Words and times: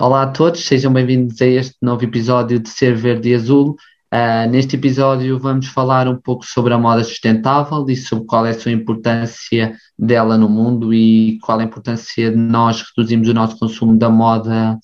Olá 0.00 0.22
a 0.22 0.26
todos, 0.28 0.64
sejam 0.64 0.90
bem-vindos 0.90 1.42
a 1.42 1.46
este 1.46 1.76
novo 1.82 2.02
episódio 2.02 2.58
de 2.58 2.70
Ser 2.70 2.96
Verde 2.96 3.28
e 3.28 3.34
Azul. 3.34 3.76
Uh, 4.10 4.48
neste 4.50 4.74
episódio 4.74 5.38
vamos 5.38 5.66
falar 5.66 6.08
um 6.08 6.16
pouco 6.16 6.42
sobre 6.46 6.72
a 6.72 6.78
moda 6.78 7.04
sustentável 7.04 7.84
e 7.86 7.94
sobre 7.94 8.24
qual 8.24 8.46
é 8.46 8.50
a 8.50 8.58
sua 8.58 8.72
importância 8.72 9.76
dela 9.98 10.38
no 10.38 10.48
mundo 10.48 10.94
e 10.94 11.38
qual 11.42 11.58
a 11.58 11.64
importância 11.64 12.30
de 12.30 12.36
nós 12.38 12.82
reduzirmos 12.96 13.28
o 13.28 13.34
nosso 13.34 13.58
consumo 13.58 13.94
da 13.94 14.08
moda 14.08 14.78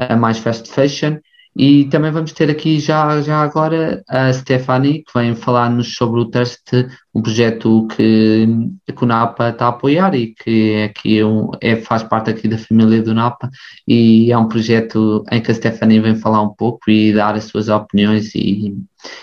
uh, 0.00 0.16
mais 0.16 0.38
fast 0.38 0.70
fashion 0.70 1.18
e 1.56 1.84
também 1.84 2.10
vamos 2.10 2.32
ter 2.32 2.50
aqui 2.50 2.80
já, 2.80 3.20
já 3.22 3.40
agora 3.40 4.02
a 4.08 4.32
Stephanie, 4.32 5.04
que 5.04 5.12
vem 5.18 5.36
falar-nos 5.36 5.94
sobre 5.94 6.20
o 6.20 6.24
Thirst, 6.24 6.72
um 7.14 7.22
projeto 7.22 7.86
que, 7.88 8.46
que 8.86 9.04
o 9.04 9.06
NAPA 9.06 9.50
está 9.50 9.66
a 9.66 9.68
apoiar 9.68 10.14
e 10.16 10.34
que 10.34 10.72
é 10.72 10.84
aqui 10.84 11.22
um, 11.22 11.50
é, 11.60 11.76
faz 11.76 12.02
parte 12.02 12.30
aqui 12.30 12.48
da 12.48 12.58
família 12.58 13.00
do 13.02 13.14
NAPA 13.14 13.48
e 13.86 14.32
é 14.32 14.38
um 14.38 14.48
projeto 14.48 15.24
em 15.30 15.40
que 15.40 15.50
a 15.50 15.54
Stephanie 15.54 16.00
vem 16.00 16.16
falar 16.16 16.42
um 16.42 16.52
pouco 16.52 16.90
e 16.90 17.12
dar 17.12 17.36
as 17.36 17.44
suas 17.44 17.68
opiniões 17.68 18.34
e, 18.34 18.74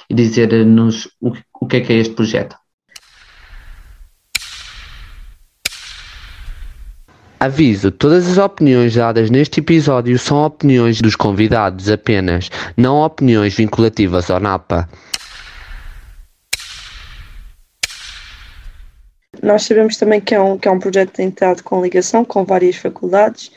e 0.09 0.13
dizer-nos 0.13 1.09
o, 1.19 1.33
o 1.59 1.67
que 1.67 1.77
é 1.77 1.81
que 1.81 1.91
é 1.91 1.97
este 1.97 2.13
projeto. 2.13 2.60
Aviso: 7.41 7.89
todas 7.89 8.27
as 8.27 8.37
opiniões 8.37 8.93
dadas 8.93 9.31
neste 9.31 9.61
episódio 9.61 10.15
são 10.19 10.45
opiniões 10.45 11.01
dos 11.01 11.15
convidados 11.15 11.89
apenas, 11.89 12.51
não 12.77 13.01
opiniões 13.01 13.55
vinculativas 13.55 14.29
ao 14.29 14.39
NAPA. 14.39 14.87
Nós 19.41 19.63
sabemos 19.63 19.97
também 19.97 20.21
que 20.21 20.35
é 20.35 20.39
um, 20.39 20.55
que 20.55 20.67
é 20.67 20.71
um 20.71 20.77
projeto 20.77 21.13
tentado 21.13 21.63
com 21.63 21.81
ligação 21.81 22.23
com 22.23 22.45
várias 22.45 22.75
faculdades 22.75 23.47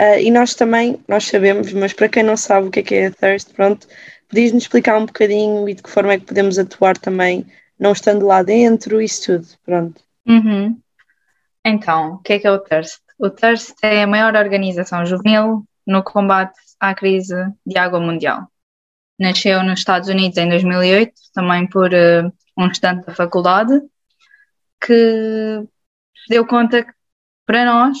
uh, 0.00 0.20
e 0.20 0.30
nós 0.30 0.54
também, 0.54 1.00
nós 1.08 1.24
sabemos, 1.24 1.72
mas 1.72 1.92
para 1.92 2.08
quem 2.08 2.22
não 2.22 2.36
sabe 2.36 2.68
o 2.68 2.70
que 2.70 2.78
é 2.78 2.82
que 2.84 2.94
é 2.94 3.06
a 3.06 3.10
Thirst, 3.10 3.52
pronto, 3.56 3.88
podias-nos 4.28 4.62
explicar 4.62 4.96
um 4.96 5.06
bocadinho 5.06 5.68
e 5.68 5.74
de 5.74 5.82
que 5.82 5.90
forma 5.90 6.12
é 6.12 6.18
que 6.20 6.26
podemos 6.26 6.60
atuar 6.60 6.96
também, 6.96 7.44
não 7.76 7.90
estando 7.90 8.24
lá 8.24 8.44
dentro, 8.44 9.02
isso 9.02 9.24
tudo, 9.26 9.48
pronto. 9.66 10.00
Uhum. 10.28 10.78
Então, 11.64 12.14
o 12.14 12.18
que 12.18 12.34
é 12.34 12.38
que 12.38 12.46
é 12.46 12.52
o 12.52 12.58
Thirst? 12.60 13.01
O 13.22 13.30
TERST 13.30 13.76
é 13.82 14.02
a 14.02 14.06
maior 14.08 14.34
organização 14.34 15.06
juvenil 15.06 15.64
no 15.86 16.02
combate 16.02 16.58
à 16.80 16.92
crise 16.92 17.36
de 17.64 17.78
água 17.78 18.00
mundial. 18.00 18.50
Nasceu 19.16 19.62
nos 19.62 19.78
Estados 19.78 20.08
Unidos 20.08 20.36
em 20.38 20.48
2008, 20.48 21.12
também 21.32 21.64
por 21.68 21.92
uh, 21.92 22.32
um 22.58 22.66
estudante 22.66 23.06
da 23.06 23.14
faculdade, 23.14 23.80
que 24.84 25.64
deu 26.28 26.44
conta 26.44 26.82
que, 26.82 26.92
para 27.46 27.64
nós, 27.64 27.96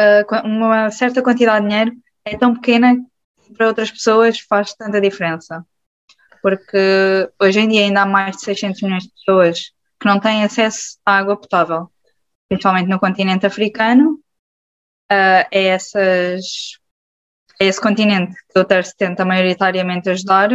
uh, 0.00 0.46
uma 0.46 0.90
certa 0.90 1.22
quantidade 1.22 1.66
de 1.66 1.68
dinheiro 1.68 1.92
é 2.24 2.38
tão 2.38 2.54
pequena 2.54 2.96
que 3.42 3.52
para 3.52 3.68
outras 3.68 3.90
pessoas 3.90 4.40
faz 4.40 4.72
tanta 4.72 4.98
diferença. 4.98 5.62
Porque 6.40 7.30
hoje 7.38 7.60
em 7.60 7.68
dia 7.68 7.82
ainda 7.82 8.00
há 8.00 8.06
mais 8.06 8.38
de 8.38 8.44
600 8.44 8.80
milhões 8.80 9.02
de 9.02 9.10
pessoas 9.10 9.72
que 10.00 10.06
não 10.06 10.18
têm 10.18 10.42
acesso 10.42 10.98
à 11.04 11.18
água 11.18 11.36
potável 11.36 11.90
principalmente 12.54 12.88
no 12.88 13.00
continente 13.00 13.46
africano, 13.46 14.20
uh, 15.10 15.44
é, 15.50 15.66
essas, 15.66 16.78
é 17.60 17.66
esse 17.66 17.80
continente 17.80 18.34
que 18.48 18.58
o 18.58 18.64
TERS 18.64 18.94
tenta 18.94 19.24
maioritariamente 19.24 20.08
ajudar. 20.08 20.52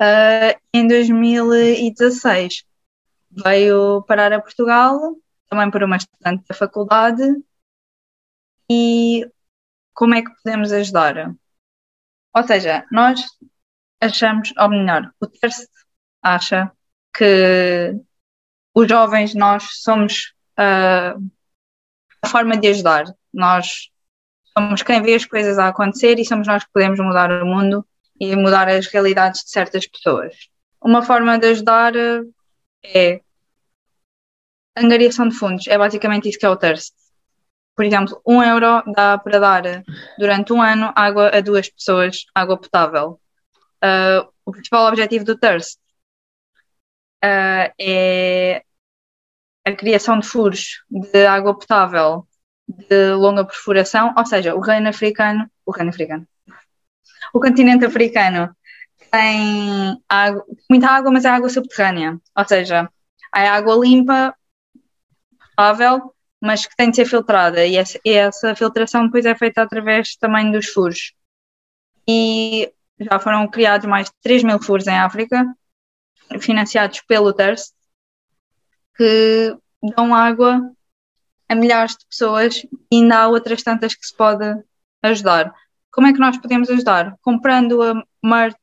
Uh, 0.00 0.60
em 0.74 0.88
2016 0.88 2.64
veio 3.30 4.02
parar 4.02 4.32
a 4.32 4.40
Portugal, 4.40 5.16
também 5.48 5.70
por 5.70 5.84
uma 5.84 5.96
estudante 5.96 6.44
da 6.48 6.54
faculdade, 6.54 7.22
e 8.68 9.24
como 9.94 10.14
é 10.14 10.22
que 10.22 10.34
podemos 10.42 10.72
ajudar? 10.72 11.32
Ou 12.34 12.42
seja, 12.42 12.84
nós 12.90 13.20
achamos, 14.00 14.52
ou 14.58 14.68
melhor, 14.68 15.12
o 15.20 15.26
TERS 15.28 15.68
acha 16.20 16.72
que 17.14 17.94
os 18.74 18.88
jovens, 18.88 19.34
nós 19.34 19.64
somos 19.82 20.32
uh, 20.58 21.20
a 22.22 22.28
forma 22.28 22.56
de 22.56 22.68
ajudar. 22.68 23.04
Nós 23.32 23.90
somos 24.56 24.82
quem 24.82 25.02
vê 25.02 25.14
as 25.14 25.24
coisas 25.24 25.58
a 25.58 25.68
acontecer 25.68 26.18
e 26.18 26.24
somos 26.24 26.46
nós 26.46 26.64
que 26.64 26.72
podemos 26.72 26.98
mudar 26.98 27.30
o 27.42 27.46
mundo 27.46 27.86
e 28.18 28.34
mudar 28.36 28.68
as 28.68 28.86
realidades 28.86 29.42
de 29.44 29.50
certas 29.50 29.86
pessoas. 29.86 30.34
Uma 30.80 31.02
forma 31.02 31.38
de 31.38 31.48
ajudar 31.48 31.92
é 32.84 33.20
angariação 34.76 35.28
de 35.28 35.36
fundos. 35.36 35.66
É 35.66 35.76
basicamente 35.76 36.28
isso 36.28 36.38
que 36.38 36.46
é 36.46 36.48
o 36.48 36.56
Thirst. 36.56 36.92
Por 37.74 37.84
exemplo, 37.84 38.20
um 38.26 38.42
euro 38.42 38.82
dá 38.94 39.16
para 39.18 39.38
dar 39.38 39.62
durante 40.18 40.52
um 40.52 40.60
ano 40.60 40.92
água 40.94 41.30
a 41.34 41.40
duas 41.40 41.68
pessoas, 41.70 42.26
água 42.34 42.58
potável. 42.58 43.20
Uh, 43.82 44.28
o 44.44 44.52
principal 44.52 44.86
objetivo 44.86 45.24
do 45.24 45.36
Thirst 45.36 45.78
uh, 47.24 47.72
é 47.78 48.62
a 49.64 49.72
criação 49.72 50.18
de 50.18 50.26
furos 50.26 50.82
de 50.90 51.26
água 51.26 51.56
potável 51.56 52.26
de 52.68 53.12
longa 53.14 53.44
perfuração, 53.44 54.14
ou 54.16 54.26
seja, 54.26 54.54
o 54.54 54.60
reino 54.60 54.88
africano, 54.88 55.48
o 55.64 55.70
reino 55.72 55.90
africano, 55.90 56.26
o 57.32 57.40
continente 57.40 57.84
africano 57.84 58.54
tem 59.10 60.02
água, 60.08 60.44
muita 60.70 60.88
água, 60.88 61.10
mas 61.10 61.24
é 61.24 61.28
água 61.28 61.48
subterrânea, 61.48 62.18
ou 62.36 62.48
seja, 62.48 62.88
é 63.34 63.48
água 63.48 63.76
limpa, 63.76 64.34
potável, 65.54 66.14
mas 66.40 66.66
que 66.66 66.74
tem 66.76 66.90
de 66.90 66.96
ser 66.96 67.06
filtrada 67.06 67.64
e 67.64 67.76
essa, 67.76 68.00
e 68.04 68.10
essa 68.10 68.54
filtração 68.56 69.06
depois 69.06 69.24
é 69.26 69.34
feita 69.34 69.62
através 69.62 70.16
também 70.16 70.50
dos 70.50 70.66
furos. 70.68 71.12
E 72.08 72.72
já 72.98 73.18
foram 73.20 73.48
criados 73.48 73.86
mais 73.86 74.06
de 74.06 74.14
3 74.22 74.42
mil 74.42 74.60
furos 74.60 74.86
em 74.86 74.98
África, 74.98 75.44
financiados 76.40 77.00
pelo 77.02 77.32
TERS, 77.32 77.72
que 78.96 79.56
dão 79.96 80.14
água 80.14 80.60
a 81.48 81.54
milhares 81.54 81.96
de 81.96 82.06
pessoas 82.06 82.64
e 82.90 82.96
ainda 82.96 83.18
há 83.18 83.28
outras 83.28 83.62
tantas 83.62 83.94
que 83.94 84.06
se 84.06 84.16
pode 84.16 84.44
ajudar. 85.02 85.52
Como 85.90 86.06
é 86.06 86.12
que 86.12 86.18
nós 86.18 86.38
podemos 86.38 86.70
ajudar? 86.70 87.16
Comprando 87.20 87.82
a 87.82 88.02
merch, 88.24 88.56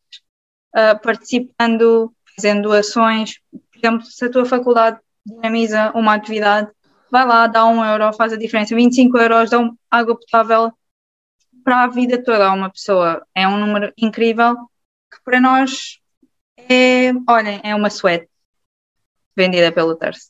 uh, 0.76 1.00
participando, 1.02 2.14
fazendo 2.36 2.72
ações. 2.72 3.40
Por 3.52 3.78
exemplo, 3.78 4.06
se 4.06 4.26
a 4.26 4.32
tua 4.32 4.46
faculdade 4.46 5.00
dinamiza 5.26 5.92
uma 5.94 6.16
atividade, 6.16 6.72
vai 7.12 7.26
lá, 7.26 7.46
dá 7.48 7.66
um 7.66 7.84
euro, 7.84 8.12
faz 8.14 8.34
a 8.34 8.38
diferença. 8.38 8.76
25 8.76 9.18
euros 9.18 9.50
dão 9.50 9.78
água 9.92 10.18
potável 10.18 10.74
para 11.64 11.84
a 11.84 11.88
vida 11.88 12.24
toda 12.24 12.48
a 12.48 12.54
uma 12.54 12.70
pessoa. 12.70 13.26
É 13.36 13.48
um 13.48 13.58
número 13.60 13.94
incrível 13.98 14.56
que 15.12 15.22
para 15.24 15.40
nós 15.40 16.00
é, 16.68 17.12
olhem, 17.28 17.62
é 17.64 17.76
uma 17.76 17.90
suéte 17.90 18.28
vendida 19.36 19.72
pelo 19.72 19.96
Terce. 19.96 20.30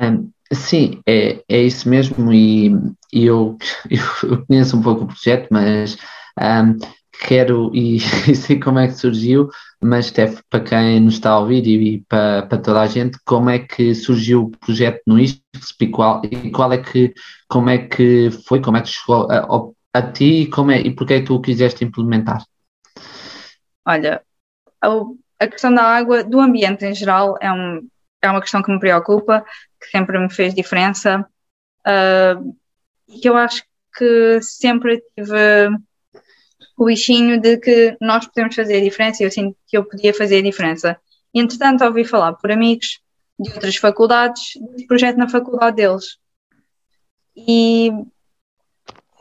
Um, 0.00 0.30
sim, 0.52 1.00
é, 1.06 1.42
é 1.48 1.62
isso 1.62 1.88
mesmo 1.88 2.32
e, 2.32 2.70
e 3.12 3.26
eu, 3.26 3.56
eu, 4.22 4.46
conheço 4.46 4.76
um 4.76 4.82
pouco 4.82 5.04
o 5.04 5.06
projeto, 5.06 5.48
mas 5.50 5.96
um, 6.38 6.78
quero 7.26 7.70
e, 7.74 7.96
e, 8.28 8.34
sei 8.34 8.58
como 8.58 8.78
é 8.78 8.88
que 8.88 8.94
surgiu, 8.94 9.48
mas 9.80 10.06
Steph, 10.06 10.40
para 10.48 10.60
quem 10.60 11.00
nos 11.00 11.14
está 11.14 11.30
a 11.30 11.38
ouvir 11.38 11.66
e, 11.66 11.94
e 11.94 12.00
para, 12.08 12.46
para 12.46 12.58
toda 12.58 12.80
a 12.80 12.86
gente, 12.86 13.18
como 13.24 13.50
é 13.50 13.58
que 13.58 13.94
surgiu 13.94 14.44
o 14.44 14.50
projeto 14.50 15.02
no 15.06 15.18
ISPSP 15.18 15.84
e 15.84 15.88
qual, 15.88 16.22
e 16.24 16.50
qual 16.50 16.72
é 16.72 16.78
que, 16.78 17.12
como 17.48 17.70
é 17.70 17.78
que 17.78 18.30
foi, 18.46 18.60
como 18.60 18.76
é 18.76 18.82
que 18.82 18.88
chegou 18.88 19.30
a, 19.30 19.98
a 19.98 20.02
ti 20.02 20.42
e, 20.42 20.46
como 20.46 20.70
é, 20.70 20.80
e 20.80 20.94
porque 20.94 21.14
é 21.14 21.20
que 21.20 21.26
tu 21.26 21.34
o 21.34 21.40
quiseste 21.40 21.84
implementar? 21.84 22.44
Olha, 23.84 24.22
a 24.82 25.46
questão 25.46 25.74
da 25.74 25.82
água, 25.82 26.22
do 26.22 26.40
ambiente 26.40 26.84
em 26.84 26.94
geral, 26.94 27.36
é, 27.40 27.50
um, 27.50 27.88
é 28.22 28.30
uma 28.30 28.40
questão 28.40 28.62
que 28.62 28.70
me 28.70 28.78
preocupa, 28.78 29.44
que 29.80 29.88
sempre 29.90 30.18
me 30.18 30.30
fez 30.30 30.54
diferença 30.54 31.26
uh, 31.86 32.56
e 33.08 33.20
que 33.20 33.28
eu 33.28 33.36
acho 33.36 33.62
que 33.96 34.40
sempre 34.42 35.02
tive 35.16 35.70
o 36.76 36.86
bichinho 36.86 37.40
de 37.40 37.58
que 37.58 37.96
nós 38.00 38.26
podemos 38.26 38.54
fazer 38.54 38.78
a 38.78 38.82
diferença 38.82 39.22
e 39.22 39.26
eu 39.26 39.30
sinto 39.30 39.56
que 39.66 39.76
eu 39.76 39.84
podia 39.84 40.14
fazer 40.14 40.38
a 40.38 40.42
diferença. 40.42 41.00
Entretanto, 41.34 41.84
ouvi 41.84 42.04
falar 42.04 42.34
por 42.34 42.50
amigos 42.50 43.00
de 43.38 43.50
outras 43.50 43.76
faculdades, 43.76 44.52
de 44.76 44.86
projeto 44.86 45.16
na 45.16 45.28
faculdade 45.28 45.76
deles. 45.76 46.18
E 47.36 47.90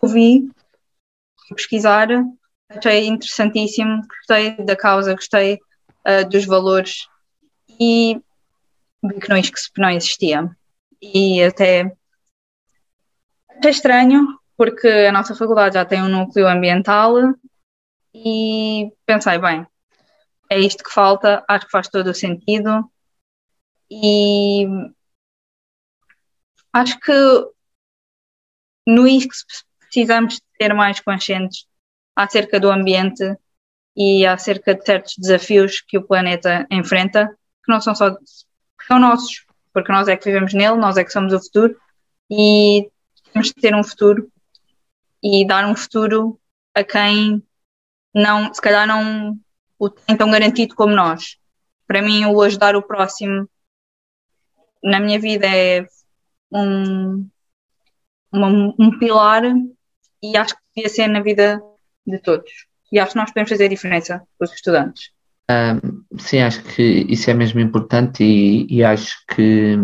ouvi, 0.01 0.49
pesquisar, 1.55 2.07
achei 2.69 3.07
interessantíssimo, 3.07 4.01
gostei 4.07 4.55
da 4.63 4.75
causa, 4.75 5.15
gostei 5.15 5.59
uh, 6.07 6.29
dos 6.29 6.45
valores 6.45 7.07
e 7.79 8.21
vi 9.03 9.19
que 9.19 9.29
não, 9.29 9.41
não 9.77 9.89
existia. 9.89 10.55
E 11.01 11.43
até 11.43 11.95
achei 13.57 13.71
estranho, 13.71 14.39
porque 14.55 14.87
a 14.87 15.11
nossa 15.11 15.35
faculdade 15.35 15.75
já 15.75 15.85
tem 15.85 16.01
um 16.01 16.09
núcleo 16.09 16.47
ambiental 16.47 17.15
e 18.13 18.91
pensei, 19.05 19.37
bem, 19.39 19.65
é 20.49 20.59
isto 20.59 20.83
que 20.83 20.91
falta, 20.91 21.43
acho 21.47 21.65
que 21.65 21.71
faz 21.71 21.87
todo 21.87 22.07
o 22.07 22.13
sentido 22.13 22.89
e 23.89 24.65
acho 26.73 26.99
que 26.99 27.11
no 28.85 29.07
ISCS 29.07 29.65
precisamos 29.79 30.41
ser 30.59 30.73
mais 30.73 30.99
conscientes 30.99 31.68
acerca 32.19 32.59
do 32.59 32.69
ambiente 32.69 33.23
e 33.95 34.25
acerca 34.25 34.75
de 34.75 34.85
certos 34.85 35.15
desafios 35.17 35.79
que 35.79 35.97
o 35.97 36.03
planeta 36.03 36.67
enfrenta, 36.69 37.27
que 37.63 37.71
não 37.71 37.79
são 37.79 37.95
só 37.95 38.13
são 38.85 38.99
nossos, 38.99 39.45
porque 39.73 39.91
nós 39.91 40.07
é 40.09 40.17
que 40.17 40.25
vivemos 40.25 40.53
nele, 40.53 40.75
nós 40.75 40.97
é 40.97 41.03
que 41.03 41.13
somos 41.13 41.31
o 41.31 41.39
futuro 41.39 41.79
e 42.29 42.89
temos 43.31 43.47
de 43.47 43.53
ter 43.53 43.73
um 43.73 43.83
futuro 43.83 44.29
e 45.23 45.47
dar 45.47 45.65
um 45.65 45.75
futuro 45.75 46.37
a 46.75 46.83
quem 46.83 47.41
não, 48.13 48.53
se 48.53 48.61
calhar 48.61 48.85
não 48.85 49.39
o 49.77 49.89
tem 49.89 50.17
tão 50.17 50.29
garantido 50.29 50.75
como 50.75 50.93
nós. 50.93 51.37
Para 51.87 52.01
mim, 52.01 52.25
o 52.25 52.41
ajudar 52.41 52.75
o 52.75 52.81
próximo 52.81 53.49
na 54.83 54.99
minha 54.99 55.19
vida 55.19 55.47
é 55.47 55.85
um, 56.51 57.29
uma, 58.31 58.47
um 58.77 58.99
pilar 58.99 59.43
e 60.21 60.35
acho 60.35 60.55
que 60.55 60.61
devia 60.75 60.89
ser 60.89 61.07
na 61.07 61.21
vida 61.21 61.61
de 62.09 62.19
todos. 62.19 62.51
E 62.91 62.99
acho 62.99 63.11
que 63.13 63.17
nós 63.17 63.29
podemos 63.29 63.49
fazer 63.49 63.65
a 63.65 63.69
diferença 63.69 64.21
com 64.37 64.45
os 64.45 64.53
estudantes. 64.53 65.11
Um, 65.49 66.03
sim, 66.19 66.41
acho 66.41 66.61
que 66.61 67.07
isso 67.09 67.27
é 67.29 67.33
mesmo 67.33 67.59
importante 67.59 68.23
e, 68.23 68.67
e, 68.69 68.83
acho 68.83 69.17
que, 69.33 69.75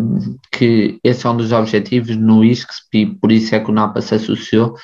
que 0.51 0.99
esse 1.03 1.25
é 1.25 1.29
um 1.29 1.37
dos 1.37 1.51
objetivos 1.51 2.15
no 2.15 2.45
ISCSP 2.45 3.17
por 3.19 3.31
isso 3.31 3.55
é 3.55 3.59
que 3.59 3.71
o 3.71 3.73
NAPA 3.73 3.99
se 3.99 4.13
associou 4.13 4.75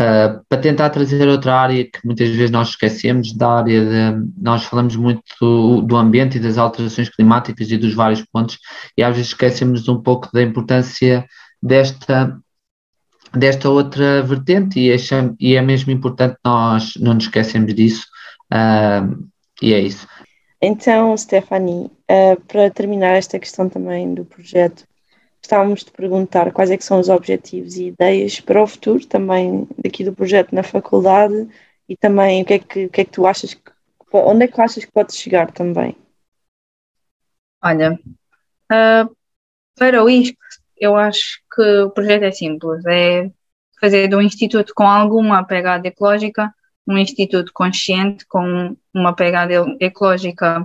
uh, 0.00 0.44
para 0.48 0.60
tentar 0.60 0.90
trazer 0.90 1.28
outra 1.28 1.54
área 1.54 1.84
que 1.84 2.00
muitas 2.04 2.30
vezes 2.30 2.50
nós 2.50 2.70
esquecemos, 2.70 3.32
da 3.32 3.48
área 3.58 3.84
de, 3.84 4.28
nós 4.36 4.64
falamos 4.64 4.96
muito 4.96 5.22
do, 5.40 5.82
do 5.82 5.96
ambiente 5.96 6.38
e 6.38 6.40
das 6.40 6.58
alterações 6.58 7.08
climáticas 7.08 7.70
e 7.70 7.78
dos 7.78 7.94
vários 7.94 8.22
pontos 8.22 8.58
e 8.98 9.04
às 9.04 9.14
vezes 9.14 9.30
esquecemos 9.30 9.88
um 9.88 10.02
pouco 10.02 10.30
da 10.32 10.42
importância 10.42 11.24
desta 11.62 12.36
desta 13.38 13.68
outra 13.68 14.22
vertente 14.22 14.78
e, 14.80 14.92
acham, 14.92 15.36
e 15.38 15.56
é 15.56 15.62
mesmo 15.62 15.92
importante 15.92 16.36
nós 16.44 16.94
não 16.96 17.14
nos 17.14 17.24
esquecermos 17.24 17.74
disso 17.74 18.06
uh, 18.52 19.28
e 19.60 19.72
é 19.72 19.80
isso. 19.80 20.06
Então, 20.60 21.16
Stephanie, 21.16 21.90
uh, 22.10 22.40
para 22.48 22.70
terminar 22.70 23.16
esta 23.16 23.38
questão 23.38 23.68
também 23.68 24.14
do 24.14 24.24
projeto, 24.24 24.86
estávamos 25.42 25.84
de 25.84 25.90
perguntar 25.90 26.52
quais 26.52 26.70
é 26.70 26.76
que 26.76 26.84
são 26.84 26.98
os 26.98 27.08
objetivos 27.08 27.76
e 27.76 27.88
ideias 27.88 28.40
para 28.40 28.62
o 28.62 28.66
futuro 28.66 29.06
também 29.06 29.68
daqui 29.82 30.04
do 30.04 30.14
projeto 30.14 30.54
na 30.54 30.62
faculdade 30.62 31.48
e 31.88 31.96
também 31.96 32.42
o 32.42 32.44
que 32.44 32.54
é 32.54 32.58
que, 32.58 32.84
o 32.86 32.90
que, 32.90 33.00
é 33.02 33.04
que 33.04 33.10
tu 33.10 33.26
achas 33.26 33.52
que, 33.52 33.70
onde 34.12 34.44
é 34.44 34.48
que 34.48 34.60
achas 34.60 34.84
que 34.84 34.92
pode 34.92 35.14
chegar 35.14 35.50
também? 35.50 35.96
Olha, 37.62 37.98
uh, 38.72 39.16
para 39.76 40.02
o 40.02 40.08
ISC 40.08 40.36
eu 40.84 40.96
acho 40.96 41.40
que 41.54 41.62
o 41.82 41.90
projeto 41.90 42.22
é 42.24 42.32
simples, 42.32 42.84
é 42.86 43.30
fazer 43.80 44.08
de 44.08 44.16
um 44.16 44.20
instituto 44.20 44.72
com 44.74 44.86
alguma 44.86 45.44
pegada 45.44 45.86
ecológica 45.86 46.52
um 46.86 46.98
instituto 46.98 47.50
consciente 47.52 48.26
com 48.26 48.76
uma 48.92 49.14
pegada 49.14 49.52
ecológica 49.80 50.62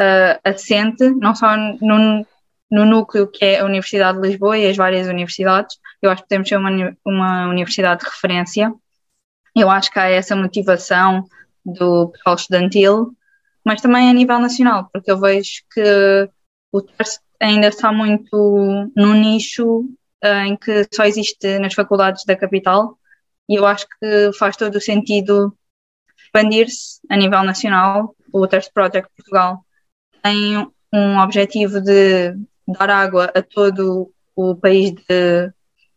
uh, 0.00 0.40
assente, 0.44 1.10
não 1.10 1.34
só 1.34 1.56
no, 1.56 2.26
no 2.70 2.84
núcleo 2.84 3.26
que 3.26 3.44
é 3.44 3.60
a 3.60 3.64
Universidade 3.64 4.20
de 4.20 4.28
Lisboa 4.28 4.58
e 4.58 4.68
as 4.68 4.76
várias 4.76 5.08
universidades. 5.08 5.78
Eu 6.02 6.10
acho 6.10 6.22
que 6.22 6.28
temos 6.28 6.48
ser 6.48 6.56
uma, 6.56 6.96
uma 7.04 7.48
universidade 7.48 8.02
de 8.02 8.10
referência. 8.10 8.72
Eu 9.56 9.70
acho 9.70 9.90
que 9.90 9.98
há 9.98 10.08
essa 10.08 10.36
motivação 10.36 11.24
do 11.64 12.08
pessoal 12.10 12.36
estudantil, 12.36 13.16
mas 13.64 13.80
também 13.80 14.08
a 14.08 14.12
nível 14.12 14.38
nacional, 14.38 14.88
porque 14.92 15.10
eu 15.10 15.18
vejo 15.18 15.62
que 15.72 16.30
o 16.70 16.82
TERS 16.82 17.18
ainda 17.40 17.68
está 17.68 17.92
muito 17.92 18.90
no 18.96 19.14
nicho 19.14 19.80
uh, 20.24 20.44
em 20.46 20.56
que 20.56 20.86
só 20.92 21.04
existe 21.04 21.58
nas 21.58 21.74
faculdades 21.74 22.24
da 22.24 22.36
capital 22.36 22.98
e 23.48 23.54
eu 23.54 23.66
acho 23.66 23.86
que 23.88 24.32
faz 24.38 24.56
todo 24.56 24.76
o 24.76 24.80
sentido 24.80 25.56
expandir-se 26.18 27.00
a 27.08 27.16
nível 27.16 27.42
nacional. 27.42 28.14
O 28.32 28.46
Thirst 28.46 28.70
Project 28.72 29.08
Portugal 29.16 29.64
tem 30.22 30.68
um 30.92 31.18
objetivo 31.18 31.80
de 31.80 32.34
dar 32.66 32.90
água 32.90 33.32
a 33.34 33.42
todo 33.42 34.12
o 34.36 34.54
país 34.54 34.92
de 34.92 35.50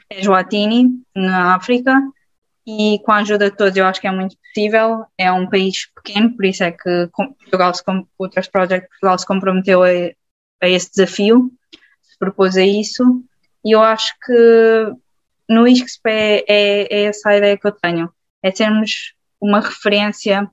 Eswatini, 0.10 0.90
na 1.16 1.56
África, 1.56 2.02
e 2.66 3.00
com 3.06 3.12
a 3.12 3.18
ajuda 3.18 3.50
de 3.50 3.58
todos 3.58 3.76
eu 3.76 3.86
acho 3.86 4.00
que 4.00 4.08
é 4.08 4.12
muito 4.12 4.38
possível. 4.38 5.06
É 5.18 5.32
um 5.32 5.50
país 5.50 5.88
pequeno, 5.94 6.36
por 6.36 6.46
isso 6.46 6.64
é 6.64 6.72
que 6.72 7.10
Portugal 7.14 7.74
se, 7.74 7.84
o 8.18 8.30
Thirst 8.30 8.52
Project 8.52 8.88
Portugal 8.88 9.20
se 9.20 9.26
comprometeu 9.26 9.84
a, 9.84 9.90
a 10.62 10.70
esse 10.70 10.92
desafio, 10.92 11.52
se 12.02 12.18
propôs 12.18 12.56
a 12.56 12.64
isso, 12.64 13.24
e 13.66 13.76
eu 13.76 13.82
acho 13.82 14.14
que 14.26 14.94
no 15.50 15.68
ISCSP 15.68 16.10
é, 16.10 16.46
é, 16.48 16.88
é, 16.90 17.04
essa 17.06 17.30
a 17.30 17.38
ideia 17.38 17.58
que 17.58 17.68
eu 17.68 17.72
tenho, 17.72 18.12
é 18.42 18.52
sermos 18.52 19.14
uma 19.40 19.60
referência, 19.60 20.50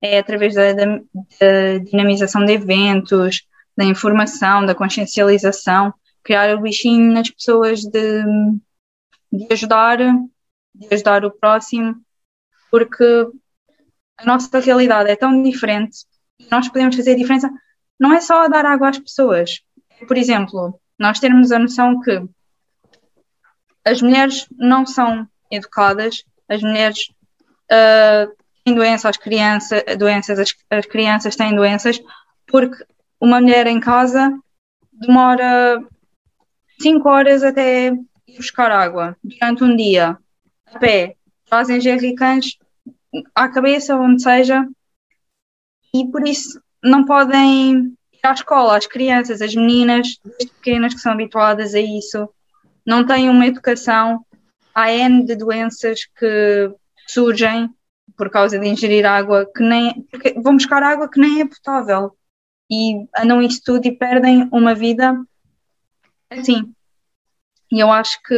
é 0.00 0.18
através 0.18 0.54
da, 0.54 0.72
da, 0.72 0.86
da 0.86 1.78
dinamização 1.84 2.44
de 2.44 2.52
eventos, 2.52 3.42
da 3.76 3.84
informação, 3.84 4.64
da 4.64 4.74
consciencialização, 4.74 5.92
criar 6.22 6.54
o 6.56 6.60
bichinho 6.60 7.12
nas 7.12 7.30
pessoas 7.30 7.80
de, 7.80 8.24
de 9.32 9.52
ajudar, 9.52 9.98
de 9.98 10.94
ajudar 10.94 11.24
o 11.24 11.30
próximo, 11.30 11.96
porque 12.70 13.04
a 14.16 14.24
nossa 14.24 14.58
realidade 14.60 15.10
é 15.10 15.16
tão 15.16 15.42
diferente 15.42 16.04
e 16.38 16.46
nós 16.50 16.68
podemos 16.68 16.96
fazer 16.96 17.12
a 17.12 17.16
diferença 17.16 17.50
não 17.98 18.12
é 18.12 18.20
só 18.20 18.48
dar 18.48 18.64
água 18.64 18.90
às 18.90 18.98
pessoas. 18.98 19.60
Por 20.06 20.16
exemplo, 20.16 20.80
nós 20.98 21.18
termos 21.18 21.50
a 21.50 21.58
noção 21.58 22.00
que 22.00 22.22
as 23.84 24.02
mulheres 24.02 24.46
não 24.56 24.86
são 24.86 25.26
educadas, 25.50 26.24
as 26.48 26.62
mulheres 26.62 27.10
uh, 27.70 28.36
têm 28.64 28.74
doenças, 28.74 29.06
as 29.06 29.16
crianças, 29.16 29.82
doenças 29.98 30.38
as, 30.38 30.54
as 30.70 30.86
crianças 30.86 31.36
têm 31.36 31.54
doenças, 31.54 32.00
porque 32.46 32.84
uma 33.20 33.40
mulher 33.40 33.66
em 33.66 33.80
casa 33.80 34.38
demora 34.92 35.82
5 36.80 37.08
horas 37.08 37.42
até 37.42 37.88
ir 37.88 38.36
buscar 38.36 38.70
água 38.70 39.16
durante 39.22 39.64
um 39.64 39.74
dia, 39.74 40.18
a 40.66 40.78
pé, 40.78 41.16
trazem 41.46 41.80
jerrycans 41.80 42.58
à 43.34 43.48
cabeça, 43.48 43.96
onde 43.96 44.22
seja, 44.22 44.68
e 45.94 46.06
por 46.10 46.26
isso 46.26 46.60
não 46.82 47.04
podem 47.04 47.96
ir 48.12 48.20
à 48.22 48.32
escola, 48.32 48.76
as 48.76 48.86
crianças, 48.86 49.40
as 49.40 49.54
meninas, 49.54 50.18
pequenas 50.38 50.94
que 50.94 51.00
são 51.00 51.12
habituadas 51.12 51.74
a 51.74 51.80
isso, 51.80 52.28
não 52.86 53.06
têm 53.06 53.28
uma 53.28 53.46
educação. 53.46 54.24
Há 54.74 54.92
N 54.92 55.24
de 55.24 55.34
doenças 55.34 56.00
que 56.04 56.70
surgem 57.06 57.68
por 58.16 58.30
causa 58.30 58.58
de 58.58 58.66
ingerir 58.66 59.04
água 59.04 59.50
que 59.54 59.62
nem. 59.62 60.02
Porque 60.10 60.34
vão 60.40 60.54
buscar 60.54 60.82
água 60.82 61.10
que 61.10 61.20
nem 61.20 61.40
é 61.40 61.46
potável 61.46 62.16
e 62.70 63.06
andam 63.18 63.42
isso 63.42 63.60
tudo 63.64 63.86
e 63.86 63.96
perdem 63.96 64.48
uma 64.52 64.74
vida 64.74 65.18
assim. 66.30 66.72
E 67.70 67.80
eu 67.80 67.90
acho 67.90 68.22
que 68.22 68.34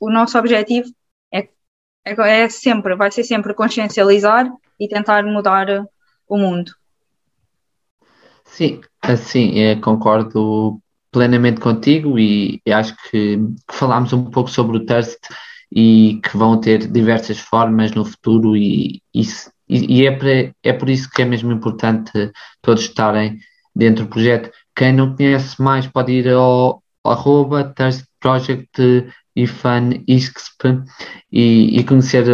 o 0.00 0.10
nosso 0.10 0.38
objetivo 0.38 0.88
é, 1.32 1.48
é, 2.04 2.42
é 2.42 2.48
sempre, 2.48 2.94
vai 2.94 3.10
ser 3.10 3.24
sempre 3.24 3.54
consciencializar 3.54 4.50
e 4.78 4.88
tentar 4.88 5.24
mudar 5.24 5.66
o 6.28 6.36
mundo. 6.36 6.72
Sim, 8.52 8.80
assim, 9.00 9.58
é, 9.60 9.76
concordo 9.76 10.80
plenamente 11.10 11.60
contigo 11.60 12.18
e, 12.18 12.60
e 12.66 12.72
acho 12.72 12.96
que, 12.96 13.38
que, 13.38 13.74
falámos 13.74 14.12
um 14.12 14.24
pouco 14.24 14.50
sobre 14.50 14.76
o 14.76 14.84
Thirst 14.84 15.18
e 15.72 16.20
que 16.22 16.36
vão 16.36 16.60
ter 16.60 16.90
diversas 16.90 17.38
formas 17.38 17.92
no 17.92 18.04
futuro 18.04 18.56
e, 18.56 19.02
e, 19.14 19.22
e 19.68 20.06
é, 20.06 20.52
é 20.64 20.72
por 20.72 20.90
isso 20.90 21.08
que 21.10 21.22
é 21.22 21.24
mesmo 21.24 21.52
importante 21.52 22.12
todos 22.60 22.82
estarem 22.82 23.38
dentro 23.74 24.04
do 24.04 24.10
projeto. 24.10 24.50
Quem 24.74 24.92
não 24.92 25.14
conhece 25.14 25.60
mais 25.62 25.86
pode 25.86 26.12
ir 26.12 26.28
ao 26.28 26.82
arroba 27.04 27.72
Thirst 27.74 28.04
Project 28.18 29.06
IFAN 29.36 30.02
ISCSP 30.08 30.82
e, 31.32 31.78
e 31.78 31.84
conhecer, 31.84 32.24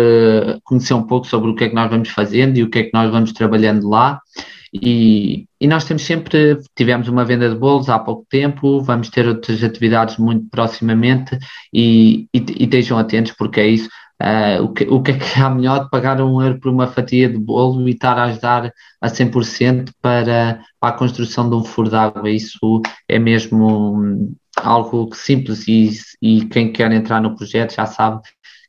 conhecer 0.64 0.94
um 0.94 1.06
pouco 1.06 1.26
sobre 1.26 1.50
o 1.50 1.54
que 1.54 1.64
é 1.64 1.68
que 1.68 1.74
nós 1.74 1.90
vamos 1.90 2.08
fazendo 2.08 2.56
e 2.56 2.62
o 2.62 2.70
que 2.70 2.78
é 2.78 2.82
que 2.84 2.94
nós 2.94 3.10
vamos 3.10 3.32
trabalhando 3.32 3.88
lá 3.88 4.18
e, 4.72 5.46
e, 5.60 5.66
nós 5.66 5.84
temos 5.84 6.02
sempre, 6.04 6.58
tivemos 6.74 7.08
uma 7.08 7.24
venda 7.24 7.48
de 7.48 7.56
bolos 7.56 7.88
há 7.88 7.98
pouco 7.98 8.26
tempo, 8.28 8.82
vamos 8.82 9.08
ter 9.10 9.26
outras 9.26 9.62
atividades 9.62 10.16
muito 10.18 10.48
proximamente 10.50 11.38
e, 11.72 12.28
e, 12.34 12.38
e 12.38 12.64
estejam 12.64 12.98
atentos 12.98 13.32
porque 13.32 13.60
é 13.60 13.66
isso. 13.68 13.88
Uh, 14.22 14.62
o, 14.62 14.72
que, 14.72 14.84
o 14.84 15.02
que 15.02 15.10
é 15.10 15.18
que 15.18 15.40
há 15.40 15.50
melhor 15.50 15.84
de 15.84 15.90
pagar 15.90 16.22
um 16.22 16.40
euro 16.40 16.58
por 16.58 16.70
uma 16.72 16.86
fatia 16.86 17.28
de 17.28 17.36
bolo 17.36 17.86
e 17.86 17.92
estar 17.92 18.18
a 18.18 18.24
ajudar 18.24 18.72
a 18.98 19.08
100% 19.08 19.90
para, 20.00 20.62
para 20.80 20.94
a 20.94 20.98
construção 20.98 21.50
de 21.50 21.54
um 21.54 21.62
furo 21.62 21.90
de 21.90 21.96
água? 21.96 22.30
Isso 22.30 22.80
é 23.08 23.18
mesmo 23.18 24.34
algo 24.56 25.14
simples 25.14 25.68
e, 25.68 25.90
e 26.22 26.46
quem 26.46 26.72
quer 26.72 26.90
entrar 26.92 27.20
no 27.20 27.36
projeto 27.36 27.74
já 27.74 27.84
sabe 27.84 28.22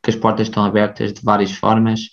que 0.04 0.10
as 0.10 0.16
portas 0.16 0.48
estão 0.48 0.66
abertas 0.66 1.14
de 1.14 1.22
várias 1.24 1.52
formas 1.52 2.10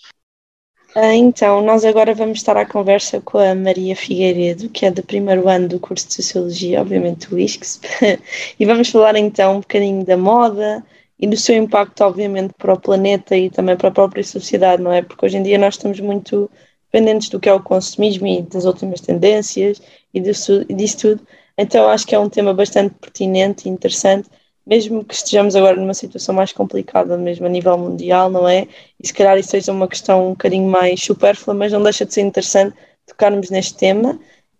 então, 0.96 1.60
nós 1.60 1.84
agora 1.84 2.14
vamos 2.14 2.38
estar 2.38 2.56
à 2.56 2.64
conversa 2.64 3.20
com 3.20 3.38
a 3.38 3.54
Maria 3.54 3.96
Figueiredo, 3.96 4.68
que 4.68 4.86
é 4.86 4.90
do 4.92 5.02
primeiro 5.02 5.48
ano 5.48 5.66
do 5.66 5.80
curso 5.80 6.06
de 6.06 6.14
Sociologia, 6.14 6.80
obviamente 6.80 7.34
o 7.34 7.38
ISCS, 7.38 7.80
e 8.58 8.64
vamos 8.64 8.90
falar 8.90 9.16
então 9.16 9.56
um 9.56 9.60
bocadinho 9.60 10.04
da 10.04 10.16
moda 10.16 10.84
e 11.18 11.26
do 11.26 11.36
seu 11.36 11.56
impacto, 11.56 12.00
obviamente, 12.02 12.54
para 12.56 12.72
o 12.72 12.80
planeta 12.80 13.36
e 13.36 13.50
também 13.50 13.76
para 13.76 13.88
a 13.88 13.92
própria 13.92 14.22
sociedade, 14.22 14.82
não 14.82 14.92
é? 14.92 15.02
Porque 15.02 15.26
hoje 15.26 15.36
em 15.36 15.42
dia 15.42 15.58
nós 15.58 15.74
estamos 15.74 15.98
muito 15.98 16.48
dependentes 16.92 17.28
do 17.28 17.40
que 17.40 17.48
é 17.48 17.52
o 17.52 17.62
consumismo 17.62 18.26
e 18.28 18.42
das 18.42 18.64
últimas 18.64 19.00
tendências 19.00 19.82
e 20.12 20.20
disso, 20.20 20.64
disso 20.66 20.98
tudo. 20.98 21.26
Então 21.58 21.88
acho 21.88 22.06
que 22.06 22.14
é 22.14 22.18
um 22.18 22.28
tema 22.28 22.54
bastante 22.54 22.94
pertinente 23.00 23.68
e 23.68 23.72
interessante, 23.72 24.28
mesmo 24.66 25.04
que 25.04 25.14
estejamos 25.14 25.54
agora 25.54 25.76
numa 25.76 25.94
situação 25.94 26.35
mais 26.35 26.52
complicada, 26.52 27.16
mesmo 27.18 27.47
a 27.47 27.49
nível 27.49 27.76
mundial, 27.76 28.30
não 28.30 28.49
é? 28.49 28.66
E 29.02 29.06
se 29.06 29.12
calhar 29.12 29.37
isso 29.38 29.50
seja 29.50 29.73
uma 29.73 29.87
questão 29.87 30.28
um 30.28 30.30
bocadinho 30.30 30.68
mais 30.71 31.02
supérflua, 31.02 31.54
mas 31.54 31.73
não 31.73 31.83
deixa 31.83 32.06
de 32.06 32.14
ser 32.14 32.23
interessante 32.23 32.75
tocarmos 33.06 33.50
neste 33.50 33.76
tema. 33.76 34.18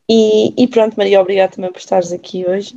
E, 0.08 0.62
e 0.62 0.68
pronto, 0.68 0.96
Maria, 0.96 1.20
obrigada 1.20 1.54
também 1.54 1.73
por 1.73 1.78
estares 1.78 2.12
aqui 2.12 2.44
hoje. 2.46 2.76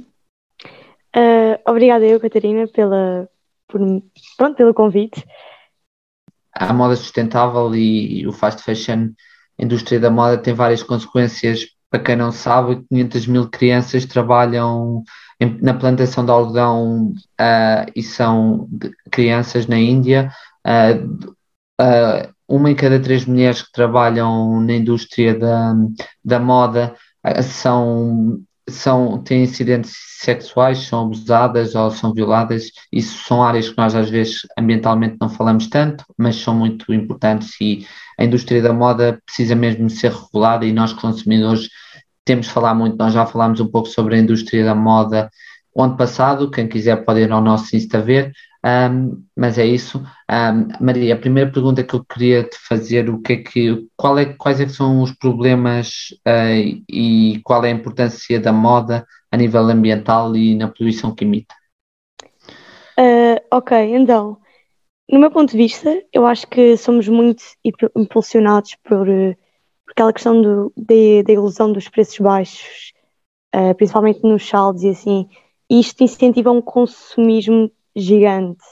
Uh, 1.16 1.60
obrigada 1.66 2.06
eu, 2.06 2.20
Catarina, 2.20 2.68
pela, 2.68 3.30
por, 3.68 3.82
pronto, 4.38 4.56
pelo 4.56 4.74
convite. 4.74 5.26
A 6.54 6.74
moda 6.74 6.96
sustentável 6.96 7.76
e, 7.76 8.22
e 8.22 8.28
o 8.28 8.32
fast 8.32 8.64
fashion, 8.64 9.10
a 9.60 9.64
indústria 9.64 10.00
da 10.00 10.10
moda 10.10 10.38
tem 10.38 10.54
várias 10.54 10.82
consequências. 10.82 11.68
Para 11.90 12.04
quem 12.04 12.16
não 12.16 12.32
sabe, 12.32 12.84
500 12.90 13.28
mil 13.28 13.50
crianças 13.50 14.06
trabalham 14.06 15.04
na 15.62 15.74
plantação 15.74 16.26
de 16.26 16.32
algodão 16.32 17.14
uh, 17.40 17.92
e 17.96 18.02
são 18.02 18.68
crianças 19.12 19.68
na 19.68 19.78
Índia. 19.78 20.32
Uh, 20.66 21.28
uma 22.48 22.72
em 22.72 22.76
cada 22.76 23.00
três 23.00 23.26
mulheres 23.26 23.62
que 23.62 23.72
trabalham 23.72 24.62
na 24.62 24.74
indústria 24.74 25.38
da, 25.38 25.76
da 26.24 26.40
moda 26.40 26.96
são 27.44 28.42
são, 28.70 29.22
têm 29.24 29.44
incidentes 29.44 29.96
sexuais, 30.20 30.80
são 30.80 31.06
abusadas 31.06 31.74
ou 31.74 31.90
são 31.90 32.14
violadas. 32.14 32.72
Isso 32.92 33.24
são 33.26 33.44
áreas 33.44 33.70
que 33.70 33.78
nós 33.78 33.96
às 33.96 34.10
vezes 34.10 34.42
ambientalmente 34.58 35.18
não 35.20 35.30
falamos 35.30 35.68
tanto, 35.68 36.04
mas 36.18 36.36
são 36.36 36.54
muito 36.54 36.94
importantes 36.94 37.56
e 37.62 37.86
a 38.20 38.26
indústria 38.26 38.62
da 38.62 38.74
moda 38.74 39.22
precisa 39.26 39.56
mesmo 39.56 39.90
ser 39.90 40.12
regulada 40.12 40.66
e 40.66 40.74
nós 40.74 40.92
consumidores 40.94 41.70
temos 42.28 42.46
de 42.46 42.52
falar 42.52 42.76
muito. 42.76 42.98
Nós 42.98 43.14
já 43.14 43.26
falámos 43.26 43.60
um 43.60 43.68
pouco 43.68 43.88
sobre 43.88 44.16
a 44.16 44.20
indústria 44.20 44.64
da 44.64 44.76
moda 44.76 45.30
o 45.78 45.84
ano 45.84 45.96
passado, 45.96 46.50
quem 46.50 46.68
quiser 46.68 47.06
pode 47.06 47.20
ir 47.20 47.32
ao 47.32 47.40
nosso 47.40 47.76
Insta 47.76 48.02
ver, 48.02 48.32
um, 48.66 49.24
mas 49.36 49.60
é 49.60 49.66
isso. 49.68 50.00
Um, 50.28 50.84
Maria, 50.84 51.14
a 51.14 51.20
primeira 51.20 51.52
pergunta 51.52 51.84
que 51.84 51.94
eu 51.94 52.04
queria 52.04 52.44
te 52.46 52.58
fazer, 52.68 53.08
o 53.12 53.22
que 53.22 53.34
é 53.34 53.36
que, 53.44 53.88
qual 53.96 54.18
é, 54.18 54.26
quais 54.26 54.60
é 54.60 54.68
são 54.68 55.04
os 55.04 55.12
problemas 55.12 56.08
uh, 56.28 56.84
e 56.90 57.40
qual 57.44 57.64
é 57.64 57.68
a 57.68 57.76
importância 57.76 58.40
da 58.40 58.52
moda 58.52 59.06
a 59.32 59.38
nível 59.38 59.70
ambiental 59.70 60.36
e 60.36 60.56
na 60.56 60.68
poluição 60.68 61.14
que 61.14 61.24
emite? 61.24 61.54
Uh, 63.00 63.38
ok, 63.52 63.78
então, 63.96 64.40
no 65.08 65.20
meu 65.20 65.30
ponto 65.30 65.52
de 65.52 65.58
vista, 65.58 65.96
eu 66.12 66.26
acho 66.26 66.48
que 66.48 66.76
somos 66.76 67.08
muito 67.08 67.44
impulsionados 67.96 68.76
por, 68.84 69.06
por 69.06 69.38
aquela 69.90 70.14
questão 70.14 70.42
do, 70.42 70.74
da 70.76 71.34
ilusão 71.34 71.72
dos 71.72 71.88
preços 71.90 72.20
baixos, 72.20 72.94
uh, 73.56 73.74
principalmente 73.76 74.22
nos 74.24 74.48
saldos 74.48 74.84
e 74.84 74.90
assim. 74.90 75.30
Isto 75.70 76.04
incentiva 76.04 76.52
um 76.52 76.62
consumismo 76.62 77.72
gigante. 77.96 78.64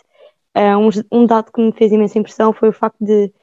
Uh, 0.56 0.78
um, 1.12 1.22
um, 1.22 1.26
dado 1.26 1.52
que 1.52 1.62
me 1.62 1.72
fez 1.72 1.92
imensa 1.92 2.18
impressão 2.18 2.54
foi 2.54 2.70
o 2.70 2.74
facto 2.74 3.04
de 3.04 3.34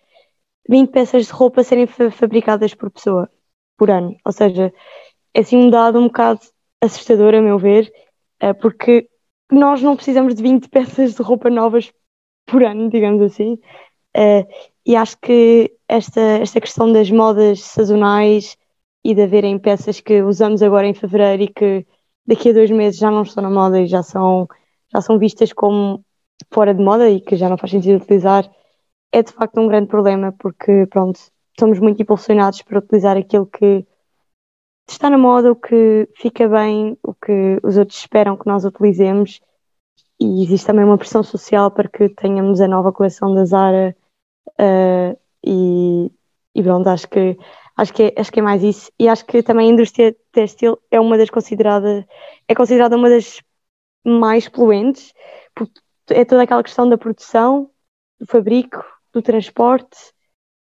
20 0.69 0.91
peças 0.91 1.27
de 1.27 1.33
roupa 1.33 1.63
serem 1.63 1.87
fa 1.87 2.11
fabricadas 2.11 2.75
por 2.75 2.91
pessoa, 2.91 3.29
por 3.77 3.91
ano. 3.91 4.17
Ou 4.25 4.33
seja, 4.33 4.73
é 5.35 5.41
assim 5.41 5.57
um 5.57 5.69
dado 5.69 5.99
um 5.99 6.05
bocado 6.05 6.41
assustador, 6.81 7.35
a 7.35 7.43
meu 7.43 7.59
ver, 7.59 7.93
uh, 8.43 8.55
porque 8.61 9.09
nós 9.51 9.83
não 9.83 9.97
precisamos 9.97 10.35
de 10.35 10.43
20 10.43 10.69
peças 10.71 11.15
de 11.15 11.23
roupa 11.23 11.51
novas 11.51 11.93
por 12.47 12.63
ano, 12.63 12.89
digamos 12.89 13.23
assim. 13.23 13.59
E 14.87 14.97
acho 14.97 15.17
que 15.19 15.73
esta, 15.89 16.21
esta 16.21 16.61
questão 16.61 16.93
das 16.93 17.11
modas 17.11 17.63
sazonais 17.63 18.57
e 19.05 19.15
de 19.15 19.23
haverem 19.23 19.59
peças 19.59 20.01
que 20.01 20.23
usamos 20.23 20.63
agora 20.63 20.87
em 20.87 20.95
fevereiro 20.95 21.43
e 21.43 21.49
que 21.49 21.87
daqui 22.27 22.51
a 22.51 22.53
dois 22.53 22.71
meses 22.71 22.99
já 22.99 23.11
não 23.11 23.23
estão 23.23 23.43
na 23.43 23.51
moda 23.51 23.81
e 23.81 23.87
já 23.87 24.03
são 24.03 24.49
já 24.93 25.01
são 25.01 25.19
vistas 25.19 25.53
como 25.53 26.05
fora 26.53 26.75
de 26.75 26.83
moda 26.83 27.09
e 27.09 27.21
que 27.21 27.37
já 27.37 27.49
não 27.49 27.57
faz 27.57 27.71
sentido 27.71 28.03
utilizar, 28.03 28.49
é 29.11 29.23
de 29.23 29.33
facto 29.33 29.59
um 29.61 29.67
grande 29.69 29.89
problema 29.89 30.33
porque, 30.39 30.87
pronto, 30.91 31.19
somos 31.59 31.79
muito 31.79 32.03
impulsionados 32.03 32.63
para 32.63 32.79
utilizar 32.79 33.17
aquilo 33.17 33.47
que 33.47 33.87
está 34.89 35.09
na 35.09 35.19
moda, 35.19 35.53
o 35.53 35.57
que 35.57 36.09
fica 36.17 36.49
bem, 36.49 36.99
o 37.03 37.15
que 37.15 37.59
os 37.63 37.77
outros 37.79 37.99
esperam 37.99 38.37
que 38.37 38.47
nós 38.47 38.65
utilizemos. 38.65 39.41
E 40.21 40.45
existe 40.45 40.67
também 40.67 40.85
uma 40.85 40.99
pressão 40.99 41.23
social 41.23 41.71
para 41.71 41.89
que 41.89 42.09
tenhamos 42.11 42.61
a 42.61 42.69
nova 42.69 42.93
coleção 42.93 43.35
da 43.35 43.45
Zara 43.45 43.97
uh, 44.61 45.19
e, 45.45 46.11
e 46.55 46.63
pronto, 46.63 46.89
acho 46.89 47.09
que 47.09 47.37
acho 47.77 47.93
que, 47.93 48.03
é, 48.05 48.15
acho 48.21 48.31
que 48.33 48.41
é 48.41 48.43
mais 48.43 48.63
isso 48.63 48.93
e 48.99 49.09
acho 49.09 49.25
que 49.25 49.43
também 49.43 49.71
a 49.71 49.73
indústria 49.73 50.15
têxtil 50.31 50.79
é 50.91 51.01
uma 51.01 51.17
das 51.17 51.31
consideradas 51.31 52.05
é 52.47 52.55
considerada 52.55 52.97
uma 52.97 53.09
das 53.09 53.41
mais 54.05 54.49
poluentes, 54.49 55.13
porque 55.55 55.81
é 56.11 56.25
toda 56.25 56.43
aquela 56.43 56.63
questão 56.63 56.89
da 56.89 56.99
produção, 56.99 57.71
do 58.19 58.27
fabrico, 58.27 58.85
do 59.13 59.23
transporte, 59.23 59.97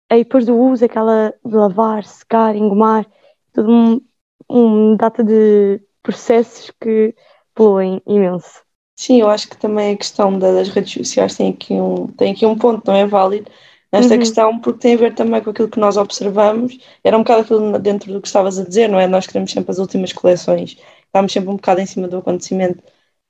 aí 0.10 0.24
depois 0.24 0.46
do 0.46 0.58
uso, 0.58 0.86
aquela 0.86 1.34
de 1.44 1.56
lavar, 1.56 2.04
secar, 2.04 2.56
engomar, 2.56 3.06
tudo 3.54 3.72
um, 3.72 4.02
um 4.50 4.96
data 4.96 5.24
de 5.24 5.82
processos 6.04 6.72
que 6.80 7.16
poluem 7.54 8.02
imenso. 8.06 8.62
Sim, 8.96 9.22
eu 9.22 9.30
acho 9.30 9.50
que 9.50 9.58
também 9.58 9.94
a 9.94 9.98
questão 9.98 10.38
das 10.38 10.70
redes 10.70 10.94
sociais 10.94 11.36
tem 11.36 11.50
aqui 11.50 11.74
um, 11.74 12.08
tem 12.08 12.34
aqui 12.34 12.46
um 12.46 12.58
ponto, 12.58 12.86
não 12.86 12.96
é 12.96 13.06
válido, 13.06 13.50
nesta 13.92 14.14
uhum. 14.14 14.20
questão, 14.20 14.60
porque 14.60 14.80
tem 14.80 14.94
a 14.96 14.98
ver 14.98 15.14
também 15.16 15.42
com 15.42 15.50
aquilo 15.50 15.70
que 15.70 15.80
nós 15.80 15.98
observamos. 15.98 16.78
Era 17.04 17.18
um 17.18 17.22
bocado 17.22 17.42
aquilo 17.42 17.80
dentro 17.80 18.12
do 18.14 18.22
que 18.22 18.28
estavas 18.28 18.58
a 18.60 18.64
dizer, 18.64 18.88
não 18.88 19.00
é? 19.00 19.08
Nós 19.08 19.28
queremos 19.28 19.52
sempre 19.52 19.72
as 19.72 19.80
últimas 19.80 20.14
coleções, 20.14 20.78
estamos 21.06 21.32
sempre 21.32 21.50
um 21.50 21.56
bocado 21.56 21.82
em 21.82 21.86
cima 21.86 22.08
do 22.08 22.18
acontecimento. 22.18 22.82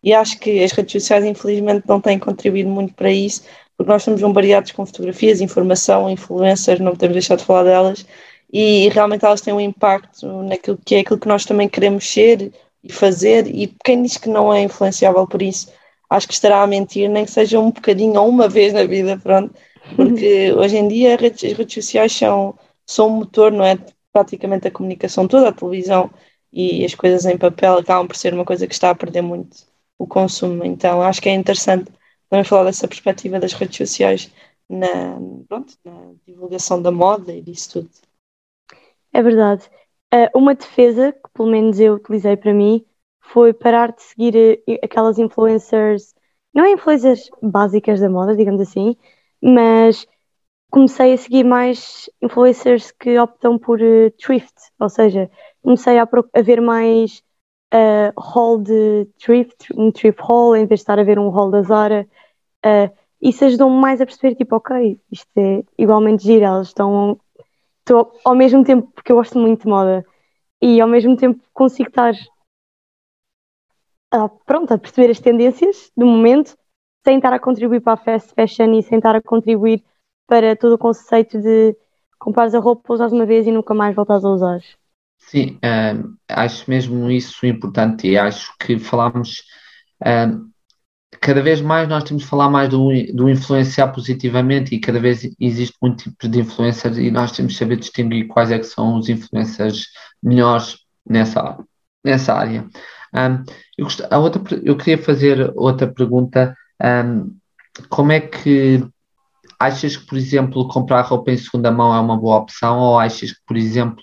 E 0.03 0.13
acho 0.13 0.39
que 0.39 0.63
as 0.63 0.71
redes 0.71 0.91
sociais, 0.93 1.25
infelizmente, 1.25 1.87
não 1.87 2.01
têm 2.01 2.17
contribuído 2.19 2.69
muito 2.69 2.93
para 2.93 3.11
isso, 3.11 3.43
porque 3.77 3.91
nós 3.91 4.03
somos 4.03 4.21
bombardeados 4.21 4.71
com 4.71 4.85
fotografias, 4.85 5.41
informação, 5.41 6.09
influências, 6.09 6.79
não 6.79 6.91
podemos 6.91 7.13
deixar 7.13 7.35
de 7.35 7.43
falar 7.45 7.63
delas, 7.63 8.05
e 8.51 8.89
realmente 8.89 9.25
elas 9.25 9.41
têm 9.41 9.53
um 9.53 9.61
impacto 9.61 10.25
naquilo 10.43 10.77
que 10.85 10.95
é 10.95 10.99
aquilo 10.99 11.19
que 11.19 11.27
nós 11.27 11.45
também 11.45 11.69
queremos 11.69 12.11
ser 12.11 12.51
e 12.83 12.91
fazer, 12.91 13.47
e 13.47 13.67
quem 13.83 14.01
diz 14.03 14.17
que 14.17 14.29
não 14.29 14.53
é 14.53 14.61
influenciável 14.63 15.27
por 15.27 15.41
isso, 15.41 15.71
acho 16.09 16.27
que 16.27 16.33
estará 16.33 16.61
a 16.61 16.67
mentir, 16.67 17.09
nem 17.09 17.25
que 17.25 17.31
seja 17.31 17.59
um 17.59 17.71
bocadinho 17.71 18.19
ou 18.19 18.27
uma 18.27 18.49
vez 18.49 18.73
na 18.73 18.83
vida, 18.83 19.17
pronto, 19.17 19.53
porque 19.95 20.51
hoje 20.53 20.77
em 20.77 20.87
dia 20.87 21.15
as 21.15 21.21
redes, 21.21 21.43
as 21.43 21.57
redes 21.57 21.73
sociais 21.73 22.11
são, 22.11 22.57
são 22.85 23.07
um 23.07 23.17
motor, 23.17 23.51
não 23.51 23.63
é? 23.63 23.77
Praticamente 24.11 24.67
a 24.67 24.71
comunicação 24.71 25.27
toda, 25.27 25.49
a 25.49 25.53
televisão 25.53 26.11
e 26.51 26.83
as 26.83 26.93
coisas 26.95 27.25
em 27.25 27.37
papel 27.37 27.77
acabam 27.77 28.07
por 28.07 28.15
ser 28.15 28.33
uma 28.33 28.45
coisa 28.45 28.67
que 28.67 28.73
está 28.73 28.89
a 28.89 28.95
perder 28.95 29.21
muito 29.21 29.57
o 29.97 30.07
consumo. 30.07 30.65
Então 30.65 31.01
acho 31.01 31.21
que 31.21 31.29
é 31.29 31.33
interessante 31.33 31.91
também 32.29 32.43
falar 32.43 32.65
dessa 32.65 32.87
perspectiva 32.87 33.39
das 33.39 33.53
redes 33.53 33.77
sociais 33.77 34.31
na, 34.69 35.17
pronto, 35.47 35.73
na 35.83 36.13
divulgação 36.25 36.81
da 36.81 36.91
moda 36.91 37.33
e 37.33 37.41
disso 37.41 37.71
tudo. 37.73 37.89
É 39.13 39.21
verdade. 39.21 39.69
Uh, 40.13 40.37
uma 40.37 40.55
defesa 40.55 41.11
que 41.11 41.29
pelo 41.33 41.49
menos 41.49 41.79
eu 41.79 41.95
utilizei 41.95 42.35
para 42.35 42.53
mim 42.53 42.85
foi 43.19 43.53
parar 43.53 43.91
de 43.91 44.01
seguir 44.01 44.61
uh, 44.67 44.79
aquelas 44.83 45.17
influencers, 45.17 46.13
não 46.53 46.65
é 46.65 46.71
influencers 46.71 47.29
básicas 47.41 47.99
da 47.99 48.09
moda, 48.09 48.35
digamos 48.35 48.61
assim, 48.61 48.95
mas 49.41 50.05
comecei 50.69 51.13
a 51.13 51.17
seguir 51.17 51.43
mais 51.43 52.09
influencers 52.21 52.91
que 52.91 53.19
optam 53.19 53.57
por 53.59 53.79
uh, 53.81 54.11
thrift, 54.11 54.53
ou 54.79 54.89
seja, 54.89 55.29
comecei 55.61 55.99
a, 55.99 56.07
a 56.33 56.41
ver 56.41 56.61
mais 56.61 57.21
uh, 57.73 58.19
hall 58.19 58.57
de 58.59 59.07
thrift, 59.19 59.67
um 59.75 59.91
thrift 59.91 60.21
hall, 60.21 60.55
em 60.55 60.65
vez 60.65 60.79
de 60.79 60.83
estar 60.83 60.99
a 60.99 61.03
ver 61.03 61.19
um 61.19 61.29
hall 61.29 61.51
da 61.51 61.61
Zara. 61.61 62.07
Uh, 62.65 62.91
isso 63.21 63.45
ajudou-me 63.45 63.79
mais 63.79 64.01
a 64.01 64.05
perceber, 64.05 64.35
tipo, 64.35 64.55
ok, 64.55 64.99
isto 65.11 65.29
é 65.37 65.63
igualmente 65.77 66.23
giro, 66.23 66.45
elas 66.45 66.67
estão, 66.67 67.19
estão 67.79 68.11
ao 68.25 68.35
mesmo 68.35 68.63
tempo, 68.63 68.89
porque 68.95 69.11
eu 69.11 69.15
gosto 69.17 69.37
muito 69.37 69.63
de 69.63 69.67
moda, 69.67 70.05
e 70.61 70.79
ao 70.81 70.87
mesmo 70.87 71.15
tempo 71.15 71.43
consigo 71.53 71.89
estar 71.89 72.13
pronto, 74.45 74.73
a 74.73 74.77
perceber 74.77 75.11
as 75.11 75.19
tendências 75.19 75.91
do 75.95 76.05
momento, 76.05 76.57
sem 77.03 77.17
estar 77.17 77.33
a 77.33 77.39
contribuir 77.39 77.81
para 77.81 77.93
a 77.93 77.97
fast 77.97 78.33
fashion 78.33 78.73
e 78.73 78.83
sem 78.83 78.97
estar 78.97 79.15
a 79.15 79.21
contribuir 79.21 79.83
para 80.27 80.55
todo 80.55 80.73
o 80.73 80.77
conceito 80.77 81.39
de 81.39 81.75
comprares 82.17 82.53
a 82.53 82.59
roupa, 82.59 82.93
usas 82.93 83.11
uma 83.11 83.25
vez 83.25 83.47
e 83.47 83.51
nunca 83.51 83.73
mais 83.73 83.95
voltas 83.95 84.23
a 84.23 84.29
usar. 84.29 84.59
Sim, 85.17 85.57
uh, 85.57 86.15
acho 86.29 86.69
mesmo 86.69 87.09
isso 87.09 87.45
importante 87.45 88.07
e 88.07 88.17
acho 88.17 88.53
que 88.59 88.77
falamos 88.77 89.43
uh, 90.01 90.51
cada 91.19 91.41
vez 91.41 91.61
mais 91.61 91.87
nós 91.87 92.03
temos 92.03 92.23
de 92.23 92.29
falar 92.29 92.49
mais 92.49 92.69
do, 92.69 92.89
do 93.13 93.29
influenciar 93.29 93.89
positivamente 93.89 94.73
e 94.73 94.79
cada 94.79 94.99
vez 94.99 95.29
existe 95.39 95.75
muito 95.81 96.03
tipo 96.03 96.27
de 96.27 96.39
influencers 96.39 96.97
e 96.97 97.11
nós 97.11 97.31
temos 97.31 97.53
de 97.53 97.59
saber 97.59 97.77
distinguir 97.77 98.27
quais 98.27 98.51
é 98.51 98.57
que 98.57 98.65
são 98.65 98.97
os 98.97 99.09
influencers 99.09 99.87
melhores 100.21 100.77
nessa, 101.07 101.59
nessa 102.03 102.33
área. 102.33 102.67
Um, 103.13 103.43
eu, 103.77 103.85
gost, 103.85 104.01
a 104.09 104.17
outra, 104.17 104.41
eu 104.63 104.77
queria 104.77 104.97
fazer 104.97 105.51
outra 105.55 105.91
pergunta 105.91 106.55
um, 106.83 107.35
como 107.89 108.11
é 108.11 108.19
que 108.19 108.83
achas 109.59 109.95
que, 109.95 110.05
por 110.07 110.17
exemplo, 110.17 110.67
comprar 110.67 111.01
roupa 111.01 111.31
em 111.31 111.37
segunda 111.37 111.71
mão 111.71 111.93
é 111.93 111.99
uma 111.99 112.17
boa 112.17 112.37
opção 112.37 112.79
ou 112.79 112.99
achas 112.99 113.31
que, 113.31 113.39
por 113.45 113.55
exemplo, 113.55 114.01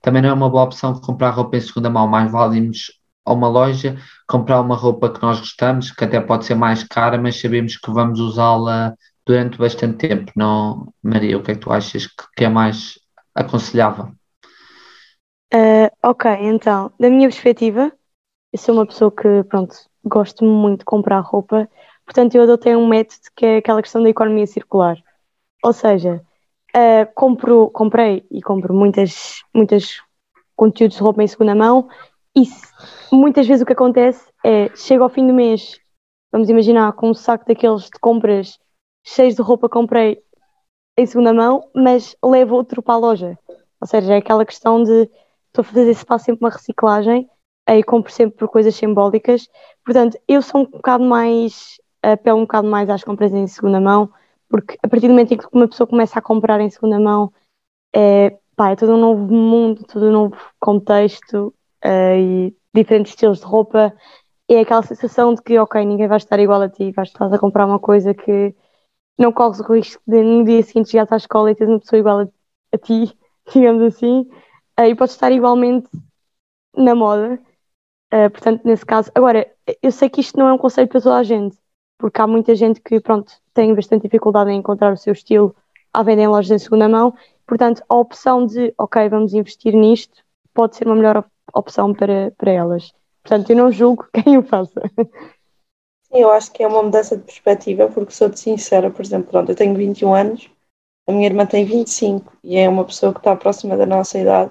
também 0.00 0.22
não 0.22 0.30
é 0.30 0.32
uma 0.32 0.48
boa 0.48 0.64
opção 0.64 0.98
comprar 1.00 1.30
roupa 1.30 1.56
em 1.56 1.60
segunda 1.60 1.90
mão, 1.90 2.08
mais 2.08 2.30
vale 2.32 2.56
irmos 2.58 2.90
a 3.26 3.32
uma 3.32 3.48
loja, 3.48 3.98
comprar 4.26 4.60
uma 4.60 4.76
roupa 4.76 5.10
que 5.10 5.22
nós 5.22 5.40
gostamos, 5.40 5.90
que 5.90 6.04
até 6.04 6.20
pode 6.20 6.44
ser 6.44 6.54
mais 6.54 6.82
cara, 6.84 7.18
mas 7.18 7.40
sabemos 7.40 7.76
que 7.76 7.90
vamos 7.90 8.20
usá-la 8.20 8.94
durante 9.26 9.58
bastante 9.58 10.08
tempo, 10.08 10.32
não? 10.36 10.92
Maria, 11.02 11.38
o 11.38 11.42
que 11.42 11.52
é 11.52 11.54
que 11.54 11.60
tu 11.60 11.72
achas 11.72 12.06
que 12.36 12.44
é 12.44 12.48
mais 12.48 12.98
aconselhável? 13.34 14.12
Uh, 15.52 15.88
ok, 16.02 16.30
então, 16.40 16.92
da 16.98 17.08
minha 17.08 17.28
perspectiva, 17.28 17.92
eu 18.52 18.58
sou 18.58 18.74
uma 18.74 18.86
pessoa 18.86 19.10
que, 19.10 19.44
pronto, 19.44 19.74
gosto 20.04 20.44
muito 20.44 20.80
de 20.80 20.84
comprar 20.84 21.20
roupa, 21.20 21.68
portanto 22.04 22.34
eu 22.34 22.42
adotei 22.42 22.76
um 22.76 22.86
método 22.86 23.22
que 23.36 23.46
é 23.46 23.56
aquela 23.58 23.82
questão 23.82 24.02
da 24.02 24.08
economia 24.08 24.46
circular. 24.46 24.96
Ou 25.62 25.72
seja, 25.72 26.22
uh, 26.76 27.12
compro, 27.14 27.70
comprei 27.70 28.26
e 28.30 28.42
compro 28.42 28.74
muitas, 28.74 29.42
muitas 29.54 30.00
conteúdos 30.56 30.96
de 30.96 31.02
roupa 31.02 31.22
em 31.22 31.26
segunda 31.26 31.54
mão 31.54 31.88
e 32.36 32.44
muitas 33.12 33.46
vezes 33.46 33.62
o 33.62 33.66
que 33.66 33.72
acontece 33.72 34.28
é, 34.44 34.68
chega 34.76 35.02
ao 35.02 35.08
fim 35.08 35.26
do 35.26 35.32
mês, 35.32 35.78
vamos 36.32 36.48
imaginar, 36.48 36.92
com 36.92 37.10
um 37.10 37.14
saco 37.14 37.46
daqueles 37.46 37.84
de 37.84 37.98
compras 38.00 38.58
cheios 39.02 39.34
de 39.34 39.42
roupa 39.42 39.68
comprei 39.68 40.22
em 40.96 41.06
segunda 41.06 41.32
mão, 41.32 41.68
mas 41.74 42.16
levo 42.24 42.54
outro 42.54 42.82
para 42.82 42.94
a 42.94 42.98
loja. 42.98 43.38
Ou 43.80 43.86
seja, 43.86 44.14
é 44.14 44.16
aquela 44.18 44.44
questão 44.44 44.82
de 44.82 45.10
estou 45.46 45.62
a 45.62 45.64
fazer 45.64 45.90
esse 45.90 46.04
passo 46.04 46.26
sempre 46.26 46.44
uma 46.44 46.50
reciclagem 46.50 47.28
aí 47.66 47.82
compro 47.82 48.12
sempre 48.12 48.36
por 48.36 48.48
coisas 48.48 48.74
simbólicas. 48.74 49.48
Portanto, 49.84 50.18
eu 50.28 50.42
sou 50.42 50.62
um 50.62 50.66
bocado 50.66 51.04
mais, 51.04 51.80
apelo 52.12 52.38
um 52.38 52.42
bocado 52.42 52.68
mais 52.68 52.88
às 52.90 53.02
compras 53.04 53.32
em 53.32 53.46
segunda 53.46 53.80
mão, 53.80 54.10
porque 54.48 54.76
a 54.82 54.88
partir 54.88 55.08
do 55.08 55.12
momento 55.12 55.34
em 55.34 55.38
que 55.38 55.46
uma 55.52 55.68
pessoa 55.68 55.86
começa 55.86 56.18
a 56.18 56.22
comprar 56.22 56.60
em 56.60 56.70
segunda 56.70 57.00
mão, 57.00 57.32
é, 57.94 58.38
pá, 58.56 58.70
é 58.70 58.76
todo 58.76 58.92
um 58.94 59.00
novo 59.00 59.32
mundo, 59.32 59.84
todo 59.84 60.06
um 60.06 60.12
novo 60.12 60.36
contexto 60.60 61.54
uh, 61.84 62.16
e 62.16 62.56
diferentes 62.74 63.12
estilos 63.12 63.40
de 63.40 63.46
roupa. 63.46 63.94
É 64.48 64.60
aquela 64.60 64.82
sensação 64.82 65.34
de 65.34 65.42
que, 65.42 65.58
ok, 65.58 65.84
ninguém 65.84 66.08
vai 66.08 66.18
estar 66.18 66.38
igual 66.38 66.60
a 66.62 66.68
ti, 66.68 66.92
vais 66.92 67.08
estar 67.08 67.32
a 67.32 67.38
comprar 67.38 67.66
uma 67.66 67.78
coisa 67.78 68.12
que 68.14 68.54
não 69.18 69.32
corres 69.32 69.60
o 69.60 69.72
risco 69.72 70.02
de 70.06 70.22
no 70.22 70.44
dia 70.44 70.62
seguinte 70.62 70.90
chegares 70.90 71.12
à 71.12 71.16
escola 71.16 71.50
e 71.50 71.54
teres 71.54 71.72
uma 71.72 71.80
pessoa 71.80 71.98
igual 72.00 72.20
a, 72.20 72.28
a 72.74 72.78
ti, 72.78 73.16
digamos 73.52 73.82
assim, 73.82 74.28
uh, 74.78 74.84
e 74.84 74.94
podes 74.94 75.14
estar 75.14 75.32
igualmente 75.32 75.88
na 76.76 76.94
moda. 76.94 77.40
Uh, 78.12 78.30
portanto, 78.30 78.62
nesse 78.64 78.84
caso, 78.86 79.10
agora, 79.14 79.50
eu 79.82 79.90
sei 79.90 80.08
que 80.08 80.20
isto 80.20 80.38
não 80.38 80.48
é 80.48 80.52
um 80.52 80.58
conselho 80.58 80.88
para 80.88 81.00
toda 81.00 81.16
a 81.16 81.22
gente, 81.22 81.56
porque 82.04 82.20
há 82.20 82.26
muita 82.26 82.54
gente 82.54 82.82
que, 82.82 83.00
pronto, 83.00 83.32
tem 83.54 83.74
bastante 83.74 84.02
dificuldade 84.02 84.50
em 84.50 84.58
encontrar 84.58 84.92
o 84.92 84.96
seu 84.96 85.14
estilo 85.14 85.56
à 85.90 86.02
venda 86.02 86.20
em 86.20 86.28
lojas 86.28 86.50
em 86.50 86.62
segunda 86.62 86.86
mão, 86.86 87.14
portanto, 87.46 87.82
a 87.88 87.96
opção 87.96 88.44
de, 88.44 88.74
ok, 88.76 89.08
vamos 89.08 89.32
investir 89.32 89.74
nisto, 89.74 90.22
pode 90.52 90.76
ser 90.76 90.86
uma 90.86 90.96
melhor 90.96 91.24
opção 91.54 91.94
para, 91.94 92.30
para 92.36 92.50
elas. 92.50 92.92
Portanto, 93.22 93.48
eu 93.48 93.56
não 93.56 93.72
julgo 93.72 94.06
quem 94.12 94.36
o 94.36 94.42
faça. 94.42 94.82
Eu 96.10 96.30
acho 96.30 96.52
que 96.52 96.62
é 96.62 96.66
uma 96.66 96.82
mudança 96.82 97.16
de 97.16 97.22
perspectiva, 97.22 97.88
porque 97.88 98.12
sou-te 98.12 98.38
sincera, 98.38 98.90
por 98.90 99.02
exemplo, 99.02 99.30
pronto, 99.30 99.50
eu 99.50 99.56
tenho 99.56 99.74
21 99.74 100.14
anos, 100.14 100.50
a 101.08 101.12
minha 101.12 101.24
irmã 101.24 101.46
tem 101.46 101.64
25 101.64 102.34
e 102.44 102.58
é 102.58 102.68
uma 102.68 102.84
pessoa 102.84 103.14
que 103.14 103.20
está 103.20 103.34
próxima 103.34 103.78
da 103.78 103.86
nossa 103.86 104.18
idade 104.18 104.50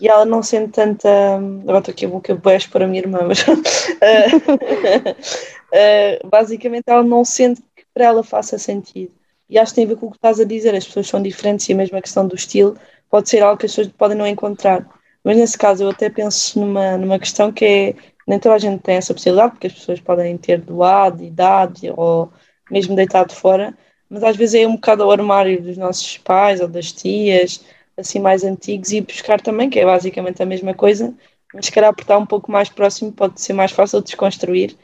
e 0.00 0.08
ela 0.08 0.24
não 0.24 0.42
sente 0.42 0.72
tanta. 0.72 1.36
Agora 1.36 1.78
estou 1.78 1.92
aqui 1.92 2.04
a 2.04 2.08
boca 2.08 2.34
beijo 2.34 2.70
para 2.70 2.84
a 2.84 2.88
minha 2.88 3.00
irmã, 3.00 3.20
mas. 3.26 3.44
uh, 5.76 6.28
basicamente, 6.28 6.84
ela 6.86 7.02
não 7.02 7.24
sente 7.24 7.62
que 7.74 7.84
para 7.92 8.06
ela 8.06 8.22
faça 8.22 8.58
sentido. 8.58 9.12
E 9.48 9.58
acho 9.58 9.72
que 9.72 9.76
tem 9.76 9.84
a 9.84 9.88
ver 9.88 9.96
com 9.96 10.06
o 10.06 10.10
que 10.10 10.16
estás 10.16 10.40
a 10.40 10.44
dizer, 10.44 10.74
as 10.74 10.86
pessoas 10.86 11.06
são 11.06 11.22
diferentes 11.22 11.68
e 11.68 11.72
a 11.72 11.76
mesma 11.76 12.00
questão 12.00 12.26
do 12.26 12.34
estilo 12.34 12.76
pode 13.10 13.28
ser 13.28 13.42
algo 13.42 13.58
que 13.58 13.66
as 13.66 13.72
pessoas 13.72 13.88
podem 13.96 14.16
não 14.16 14.26
encontrar. 14.26 14.88
Mas 15.22 15.36
nesse 15.36 15.56
caso, 15.58 15.84
eu 15.84 15.90
até 15.90 16.10
penso 16.10 16.58
numa, 16.60 16.96
numa 16.96 17.18
questão 17.18 17.52
que 17.52 17.64
é: 17.64 17.94
nem 18.26 18.38
toda 18.38 18.54
a 18.56 18.58
gente 18.58 18.82
tem 18.82 18.96
essa 18.96 19.14
possibilidade, 19.14 19.52
porque 19.52 19.68
as 19.68 19.72
pessoas 19.74 20.00
podem 20.00 20.36
ter 20.36 20.60
doado, 20.60 21.22
idade 21.22 21.92
ou 21.96 22.30
mesmo 22.70 22.96
deitado 22.96 23.32
fora, 23.32 23.76
mas 24.08 24.22
às 24.24 24.36
vezes 24.36 24.62
é 24.62 24.66
um 24.66 24.74
bocado 24.74 25.02
ao 25.02 25.10
armário 25.10 25.62
dos 25.62 25.76
nossos 25.76 26.18
pais 26.18 26.60
ou 26.60 26.68
das 26.68 26.92
tias 26.92 27.64
assim 27.96 28.18
mais 28.20 28.44
antigos 28.44 28.92
e 28.92 29.00
buscar 29.00 29.40
também, 29.40 29.70
que 29.70 29.80
é 29.80 29.84
basicamente 29.84 30.42
a 30.42 30.46
mesma 30.46 30.74
coisa, 30.74 31.14
mas 31.54 31.66
se 31.66 31.72
calhar 31.72 31.94
por 31.94 32.02
estar 32.02 32.18
um 32.18 32.26
pouco 32.26 32.50
mais 32.52 32.68
próximo 32.68 33.12
pode 33.12 33.40
ser 33.40 33.52
mais 33.54 33.72
fácil 33.72 34.00
de 34.00 34.06
desconstruir. 34.06 34.76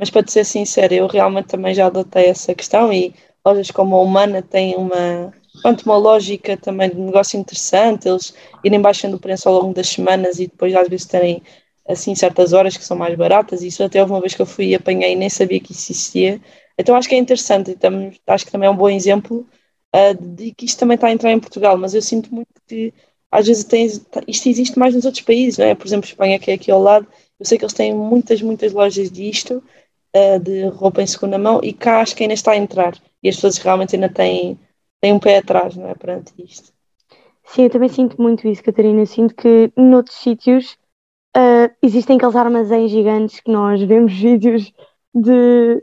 Mas 0.00 0.08
para 0.08 0.22
te 0.22 0.32
ser 0.32 0.46
sincero, 0.46 0.94
eu 0.94 1.06
realmente 1.06 1.48
também 1.48 1.74
já 1.74 1.86
adotei 1.86 2.24
essa 2.24 2.54
questão 2.54 2.90
e 2.90 3.14
lojas 3.44 3.70
como 3.70 3.94
a 3.94 4.00
Humana 4.00 4.40
têm 4.40 4.74
uma, 4.74 5.30
quanto 5.60 5.82
uma 5.82 5.98
lógica 5.98 6.56
também 6.56 6.88
de 6.88 6.96
negócio 6.96 7.38
interessante, 7.38 8.08
eles 8.08 8.34
irem 8.64 8.80
baixando 8.80 9.16
o 9.16 9.20
preço 9.20 9.46
ao 9.46 9.56
longo 9.56 9.74
das 9.74 9.90
semanas 9.90 10.38
e 10.40 10.46
depois 10.46 10.74
às 10.74 10.88
vezes 10.88 11.04
terem 11.04 11.42
assim 11.86 12.14
certas 12.14 12.54
horas 12.54 12.78
que 12.78 12.84
são 12.84 12.96
mais 12.96 13.14
baratas, 13.14 13.62
isso 13.62 13.84
até 13.84 14.00
houve 14.00 14.14
uma 14.14 14.20
vez 14.20 14.34
que 14.34 14.40
eu 14.40 14.46
fui 14.46 14.68
e 14.68 14.74
apanhei 14.74 15.12
e 15.12 15.16
nem 15.16 15.28
sabia 15.28 15.60
que 15.60 15.72
isso 15.72 15.92
existia. 15.92 16.40
Então 16.78 16.96
acho 16.96 17.06
que 17.06 17.14
é 17.14 17.18
interessante 17.18 17.72
e 17.72 18.20
acho 18.26 18.46
que 18.46 18.52
também 18.52 18.68
é 18.68 18.70
um 18.70 18.76
bom 18.76 18.88
exemplo 18.88 19.46
uh, 19.94 20.14
de 20.18 20.52
que 20.54 20.64
isto 20.64 20.78
também 20.78 20.94
está 20.94 21.08
a 21.08 21.12
entrar 21.12 21.30
em 21.30 21.40
Portugal, 21.40 21.76
mas 21.76 21.92
eu 21.92 22.00
sinto 22.00 22.34
muito 22.34 22.48
que 22.66 22.94
às 23.30 23.46
vezes 23.46 23.64
tem, 23.64 23.86
isto 24.26 24.48
existe 24.48 24.78
mais 24.78 24.94
nos 24.94 25.04
outros 25.04 25.22
países, 25.22 25.58
não 25.58 25.66
é? 25.66 25.74
Por 25.74 25.86
exemplo, 25.86 26.08
Espanha, 26.08 26.38
que 26.38 26.50
é 26.50 26.54
aqui 26.54 26.70
ao 26.70 26.80
lado, 26.80 27.06
eu 27.38 27.46
sei 27.46 27.58
que 27.58 27.64
eles 27.64 27.74
têm 27.74 27.94
muitas, 27.94 28.42
muitas 28.42 28.72
lojas 28.72 29.10
disto, 29.10 29.62
uh, 30.16 30.38
de 30.40 30.66
roupa 30.68 31.02
em 31.02 31.06
segunda 31.06 31.38
mão, 31.38 31.60
e 31.62 31.72
cá 31.72 32.00
acho 32.00 32.14
que 32.16 32.24
ainda 32.24 32.34
está 32.34 32.52
a 32.52 32.56
entrar, 32.56 32.94
e 33.22 33.28
as 33.28 33.36
pessoas 33.36 33.58
realmente 33.58 33.94
ainda 33.94 34.08
têm, 34.08 34.58
têm 35.00 35.12
um 35.12 35.18
pé 35.18 35.38
atrás, 35.38 35.76
não 35.76 35.88
é? 35.88 35.94
Perante 35.94 36.32
isto. 36.38 36.72
Sim, 37.44 37.64
eu 37.64 37.70
também 37.70 37.88
sinto 37.88 38.20
muito 38.20 38.46
isso, 38.46 38.62
Catarina. 38.62 39.00
Eu 39.00 39.06
sinto 39.06 39.34
que 39.34 39.72
noutros 39.76 40.16
sítios 40.16 40.78
uh, 41.36 41.74
existem 41.82 42.16
aqueles 42.16 42.36
armazéns 42.36 42.90
gigantes 42.90 43.40
que 43.40 43.50
nós 43.50 43.82
vemos 43.82 44.12
vídeos 44.18 44.72
de, 45.14 45.82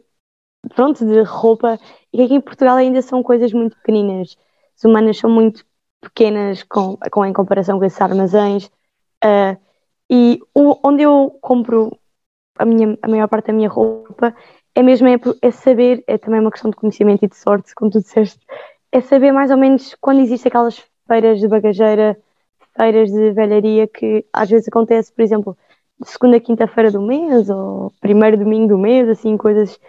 pronto, 0.74 1.06
de 1.06 1.22
roupa 1.24 1.78
e 2.14 2.22
aqui 2.22 2.36
em 2.36 2.42
Portugal 2.42 2.78
ainda 2.78 3.02
são 3.02 3.22
coisas 3.22 3.52
muito 3.52 3.76
pequeninas. 3.78 4.38
As 4.78 4.84
humanas 4.86 5.18
são 5.18 5.30
muito 5.30 5.66
pequenas 6.02 6.64
com, 6.64 6.98
com, 7.12 7.26
em 7.26 7.34
comparação 7.34 7.78
com 7.80 7.86
esses 7.86 8.00
armazéns. 8.00 8.68
Uh, 9.24 9.58
e 10.10 10.40
o, 10.56 10.80
onde 10.88 11.04
eu 11.04 11.38
compro 11.42 11.92
a, 12.58 12.66
minha, 12.66 12.98
a 13.02 13.08
maior 13.08 13.28
parte 13.28 13.48
da 13.48 13.54
minha 13.54 13.70
roupa 13.70 14.36
é 14.76 14.84
mesmo 14.84 15.08
é, 15.08 15.20
é, 15.42 15.52
saber, 15.52 16.04
é 16.08 16.18
também 16.18 16.40
uma 16.40 16.52
questão 16.52 16.70
de 16.70 16.78
conhecimento 16.78 17.26
e 17.26 17.28
de 17.28 17.36
sorte, 17.36 17.74
como 17.74 17.90
tu 17.90 18.00
disseste, 18.00 18.40
é 18.92 19.02
saber 19.02 19.32
mais 19.32 19.50
ou 19.52 19.58
menos 19.58 19.96
quando 20.00 20.20
existem 20.20 20.50
aquelas 20.50 20.84
feiras 21.08 21.40
de 21.40 21.48
bagageira, 21.48 22.18
feiras 22.76 23.12
de 23.12 23.32
velharia 23.32 23.88
que 23.88 24.26
às 24.32 24.50
vezes 24.50 24.68
acontece, 24.68 25.12
por 25.12 25.22
exemplo, 25.22 25.58
segunda 26.06 26.40
quinta-feira 26.40 26.92
do 26.92 27.02
mês 27.02 27.50
ou 27.50 27.92
primeiro 28.00 28.38
domingo 28.38 28.68
do 28.68 28.78
mês, 28.78 29.10
assim, 29.10 29.36
coisas 29.36 29.80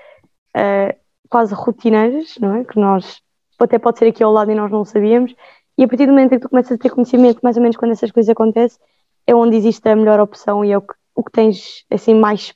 uh, 0.57 0.97
quase 1.29 1.55
rotineiras, 1.55 2.39
não 2.41 2.55
é? 2.55 2.65
Que 2.65 2.79
nós, 2.79 3.21
até 3.59 3.79
pode 3.79 3.99
ser 3.99 4.07
aqui 4.07 4.23
ao 4.23 4.33
lado 4.33 4.51
e 4.51 4.55
nós 4.55 4.71
não 4.71 4.85
sabíamos, 4.85 5.35
e 5.77 5.85
a 5.85 5.89
partir 5.89 6.07
do 6.07 6.13
momento 6.13 6.33
em 6.33 6.39
que 6.39 6.47
tu 6.47 6.49
começas 6.49 6.73
a 6.73 6.79
ter 6.79 6.91
conhecimento, 6.91 7.41
mais 7.43 7.57
ou 7.57 7.63
menos 7.63 7.77
quando 7.77 7.93
essas 7.93 8.11
coisas 8.11 8.31
acontecem, 8.31 8.81
é 9.27 9.35
onde 9.35 9.57
existe 9.57 9.87
a 9.89 9.95
melhor 9.95 10.19
opção 10.19 10.65
e 10.65 10.73
é 10.73 10.79
o 10.79 10.81
que, 10.81 10.95
o 11.15 11.23
que 11.23 11.31
tens 11.31 11.85
assim 11.91 12.15
mais 12.15 12.55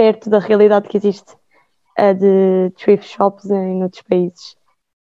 perto 0.00 0.30
da 0.30 0.38
realidade 0.38 0.88
que 0.88 0.96
existe 0.96 1.36
de 2.18 2.72
thrift 2.74 3.06
shops 3.06 3.50
em 3.50 3.82
outros 3.82 4.00
países. 4.00 4.56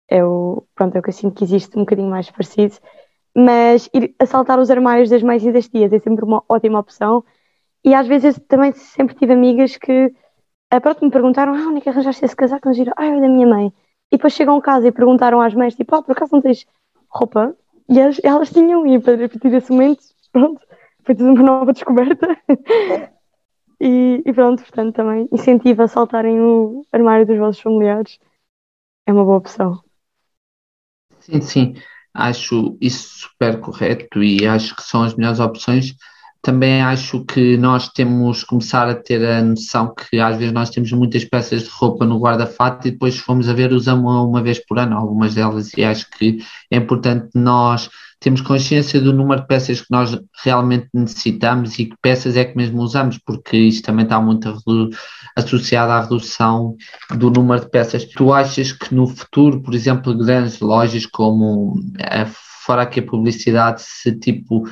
É 0.09 0.21
o, 0.21 0.65
pronto, 0.75 0.93
é 0.97 0.99
o 0.99 1.01
que 1.01 1.07
eu 1.07 1.13
sinto 1.13 1.35
que 1.35 1.45
existe 1.45 1.77
um 1.77 1.83
bocadinho 1.83 2.09
mais 2.09 2.29
parecido. 2.29 2.75
Mas 3.33 3.89
ir 3.93 4.13
assaltar 4.19 4.59
os 4.59 4.69
armários 4.69 5.09
das 5.09 5.23
mães 5.23 5.45
e 5.45 5.51
das 5.53 5.69
tias 5.69 5.93
é 5.93 5.99
sempre 5.99 6.25
uma 6.25 6.43
ótima 6.49 6.77
opção. 6.79 7.23
E 7.85 7.93
às 7.93 8.05
vezes 8.05 8.37
também 8.49 8.73
sempre 8.73 9.15
tive 9.15 9.31
amigas 9.31 9.77
que 9.77 10.13
a 10.69 10.81
pronto, 10.81 11.05
me 11.05 11.09
perguntaram, 11.09 11.53
ah, 11.53 11.69
onde 11.69 11.77
é 11.77 11.81
que 11.81 11.87
arranjaste 11.87 12.25
esse 12.25 12.35
casaco? 12.35 12.67
Não 12.67 12.73
giro, 12.73 12.91
ah, 12.97 13.05
é 13.05 13.21
da 13.21 13.29
minha 13.29 13.47
mãe. 13.47 13.73
E 14.11 14.17
depois 14.17 14.33
chegam 14.33 14.57
a 14.57 14.61
casa 14.61 14.89
e 14.89 14.91
perguntaram 14.91 15.39
às 15.39 15.53
mães, 15.53 15.73
tipo, 15.73 15.95
ah, 15.95 16.03
por 16.03 16.11
acaso 16.11 16.33
não 16.33 16.41
tens 16.41 16.67
roupa? 17.07 17.55
E 17.87 17.97
elas, 17.97 18.19
elas 18.21 18.49
tinham, 18.49 18.85
e 18.85 18.97
a 18.97 18.99
partir 18.99 19.49
desse 19.49 19.71
momento, 19.71 20.01
pronto, 20.33 20.59
foi 21.05 21.15
tudo 21.15 21.31
uma 21.31 21.43
nova 21.43 21.71
descoberta. 21.71 22.27
E, 23.81 24.21
e, 24.25 24.33
pronto, 24.33 24.61
portanto, 24.61 24.95
também 24.95 25.27
incentiva 25.31 25.83
a 25.83 25.87
saltarem 25.87 26.39
o 26.39 26.85
armário 26.91 27.25
dos 27.25 27.37
vossos 27.37 27.61
familiares. 27.61 28.19
É 29.05 29.11
uma 29.11 29.25
boa 29.25 29.37
opção. 29.37 29.81
Sim, 31.19 31.41
sim, 31.41 31.73
acho 32.13 32.77
isso 32.79 33.27
super 33.27 33.59
correto 33.59 34.23
e 34.23 34.45
acho 34.45 34.75
que 34.75 34.83
são 34.83 35.03
as 35.03 35.15
melhores 35.15 35.39
opções 35.39 35.95
também 36.41 36.81
acho 36.81 37.23
que 37.23 37.55
nós 37.57 37.87
temos 37.89 38.41
que 38.41 38.49
começar 38.49 38.89
a 38.89 38.95
ter 38.95 39.23
a 39.23 39.43
noção 39.43 39.93
que 39.93 40.19
às 40.19 40.37
vezes 40.37 40.51
nós 40.51 40.71
temos 40.71 40.91
muitas 40.91 41.23
peças 41.23 41.63
de 41.63 41.69
roupa 41.69 42.03
no 42.03 42.19
guarda-fato 42.19 42.87
e 42.87 42.91
depois 42.91 43.17
fomos 43.17 43.47
a 43.47 43.53
ver 43.53 43.71
usamos 43.71 44.11
uma 44.27 44.41
vez 44.41 44.59
por 44.65 44.79
ano 44.79 44.97
algumas 44.97 45.35
delas 45.35 45.71
e 45.77 45.83
acho 45.83 46.09
que 46.09 46.39
é 46.71 46.77
importante 46.77 47.29
nós 47.35 47.89
temos 48.21 48.39
consciência 48.39 49.01
do 49.01 49.11
número 49.11 49.41
de 49.41 49.47
peças 49.47 49.81
que 49.81 49.87
nós 49.89 50.17
realmente 50.43 50.87
necessitamos 50.93 51.77
e 51.79 51.87
que 51.87 51.95
peças 51.99 52.37
é 52.37 52.45
que 52.45 52.55
mesmo 52.55 52.79
usamos, 52.81 53.17
porque 53.17 53.57
isto 53.57 53.83
também 53.83 54.03
está 54.03 54.21
muito 54.21 54.47
associado 55.35 55.91
à 55.91 56.01
redução 56.01 56.75
do 57.17 57.31
número 57.31 57.61
de 57.61 57.69
peças. 57.71 58.05
Tu 58.05 58.31
achas 58.31 58.71
que 58.71 58.93
no 58.93 59.07
futuro, 59.07 59.61
por 59.63 59.73
exemplo, 59.73 60.15
grandes 60.15 60.59
lojas 60.59 61.07
como, 61.07 61.73
eh, 61.99 62.27
fora 62.63 62.83
aqui 62.83 62.99
a 62.99 63.05
publicidade, 63.05 63.81
se 63.81 64.15
tipo 64.19 64.65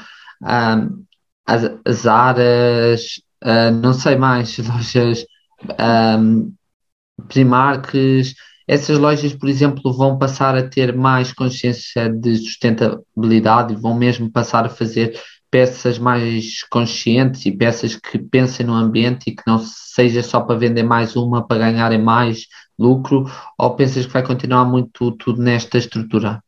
as, 1.48 1.72
as 1.84 2.06
aras, 2.06 3.20
uh, 3.44 3.72
não 3.82 3.94
sei 3.94 4.16
mais, 4.16 4.58
lojas 4.62 5.26
um, 6.20 6.54
Primarks, 7.28 8.36
essas 8.69 8.99
lojas, 8.99 9.34
por 9.34 9.49
exemplo, 9.49 9.91
vão 9.91 10.15
passar 10.19 10.55
a 10.55 10.62
ter 10.62 10.95
mais 10.95 11.34
consciência 11.34 12.08
de 12.08 12.36
sustentabilidade 12.36 13.73
e 13.73 13.75
vão 13.75 13.95
mesmo 13.95 14.32
passar 14.32 14.63
a 14.63 14.69
fazer 14.69 15.19
peças 15.49 15.97
mais 15.97 16.62
conscientes 16.69 17.47
e 17.47 17.51
peças 17.51 17.95
que 17.95 18.19
pensem 18.19 18.67
no 18.67 18.75
ambiente 18.75 19.32
e 19.32 19.36
que 19.36 19.41
não 19.47 19.58
seja 19.58 20.21
só 20.21 20.41
para 20.41 20.60
vender 20.60 20.84
mais 20.84 21.15
uma 21.15 21.47
para 21.47 21.58
ganharem 21.58 21.99
mais 21.99 22.45
lucro, 22.77 23.25
ou 23.58 23.75
pensas 23.75 24.05
que 24.05 24.13
vai 24.13 24.23
continuar 24.23 24.65
muito 24.65 25.13
tudo 25.13 25.41
nesta 25.41 25.79
estrutura? 25.79 26.39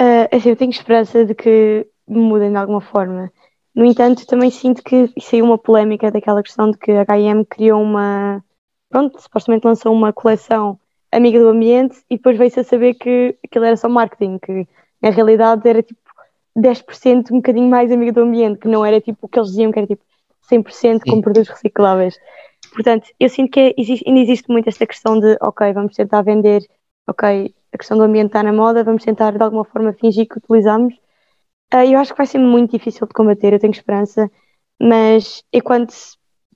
Uh, 0.00 0.26
assim, 0.32 0.48
eu 0.48 0.56
tenho 0.56 0.72
esperança 0.72 1.24
de 1.24 1.32
que 1.36 1.86
mudem 2.08 2.50
de 2.50 2.56
alguma 2.56 2.80
forma. 2.80 3.30
No 3.72 3.84
entanto, 3.84 4.26
também 4.26 4.50
sinto 4.50 4.82
que 4.82 5.08
saiu 5.20 5.44
uma 5.44 5.58
polémica 5.58 6.10
daquela 6.10 6.42
questão 6.42 6.72
de 6.72 6.76
que 6.76 6.90
a 6.90 7.02
H&M 7.02 7.46
criou 7.46 7.80
uma, 7.80 8.42
pronto, 8.94 9.20
supostamente 9.20 9.66
lançou 9.66 9.92
uma 9.92 10.12
coleção 10.12 10.78
amiga 11.10 11.40
do 11.40 11.48
ambiente 11.48 11.98
e 12.08 12.16
depois 12.16 12.38
veio-se 12.38 12.60
a 12.60 12.64
saber 12.64 12.94
que 12.94 13.36
aquilo 13.44 13.64
era 13.64 13.76
só 13.76 13.88
marketing, 13.88 14.38
que 14.38 14.68
na 15.02 15.10
realidade 15.10 15.68
era 15.68 15.82
tipo 15.82 16.00
10% 16.56 17.32
um 17.32 17.36
bocadinho 17.38 17.68
mais 17.68 17.90
amiga 17.90 18.12
do 18.12 18.20
ambiente, 18.20 18.60
que 18.60 18.68
não 18.68 18.86
era 18.86 19.00
tipo 19.00 19.18
o 19.22 19.28
que 19.28 19.36
eles 19.36 19.50
diziam 19.50 19.72
que 19.72 19.80
era 19.80 19.88
tipo 19.88 20.04
100% 20.48 21.00
com 21.10 21.20
produtos 21.20 21.48
recicláveis. 21.48 22.16
Portanto, 22.72 23.08
eu 23.18 23.28
sinto 23.28 23.50
que 23.50 23.74
existe, 23.76 24.04
ainda 24.06 24.20
existe 24.20 24.48
muito 24.48 24.68
esta 24.68 24.86
questão 24.86 25.18
de, 25.18 25.36
ok, 25.40 25.72
vamos 25.72 25.96
tentar 25.96 26.22
vender, 26.22 26.62
ok, 27.08 27.52
a 27.72 27.78
questão 27.78 27.98
do 27.98 28.04
ambiente 28.04 28.28
está 28.28 28.44
na 28.44 28.52
moda, 28.52 28.84
vamos 28.84 29.02
tentar 29.02 29.32
de 29.32 29.42
alguma 29.42 29.64
forma 29.64 29.92
fingir 29.92 30.28
que 30.28 30.38
utilizamos. 30.38 30.94
Uh, 31.74 31.78
eu 31.90 31.98
acho 31.98 32.12
que 32.12 32.18
vai 32.18 32.26
ser 32.26 32.38
muito 32.38 32.70
difícil 32.70 33.08
de 33.08 33.12
combater, 33.12 33.54
eu 33.54 33.58
tenho 33.58 33.72
esperança, 33.72 34.30
mas 34.80 35.42
enquanto 35.52 35.92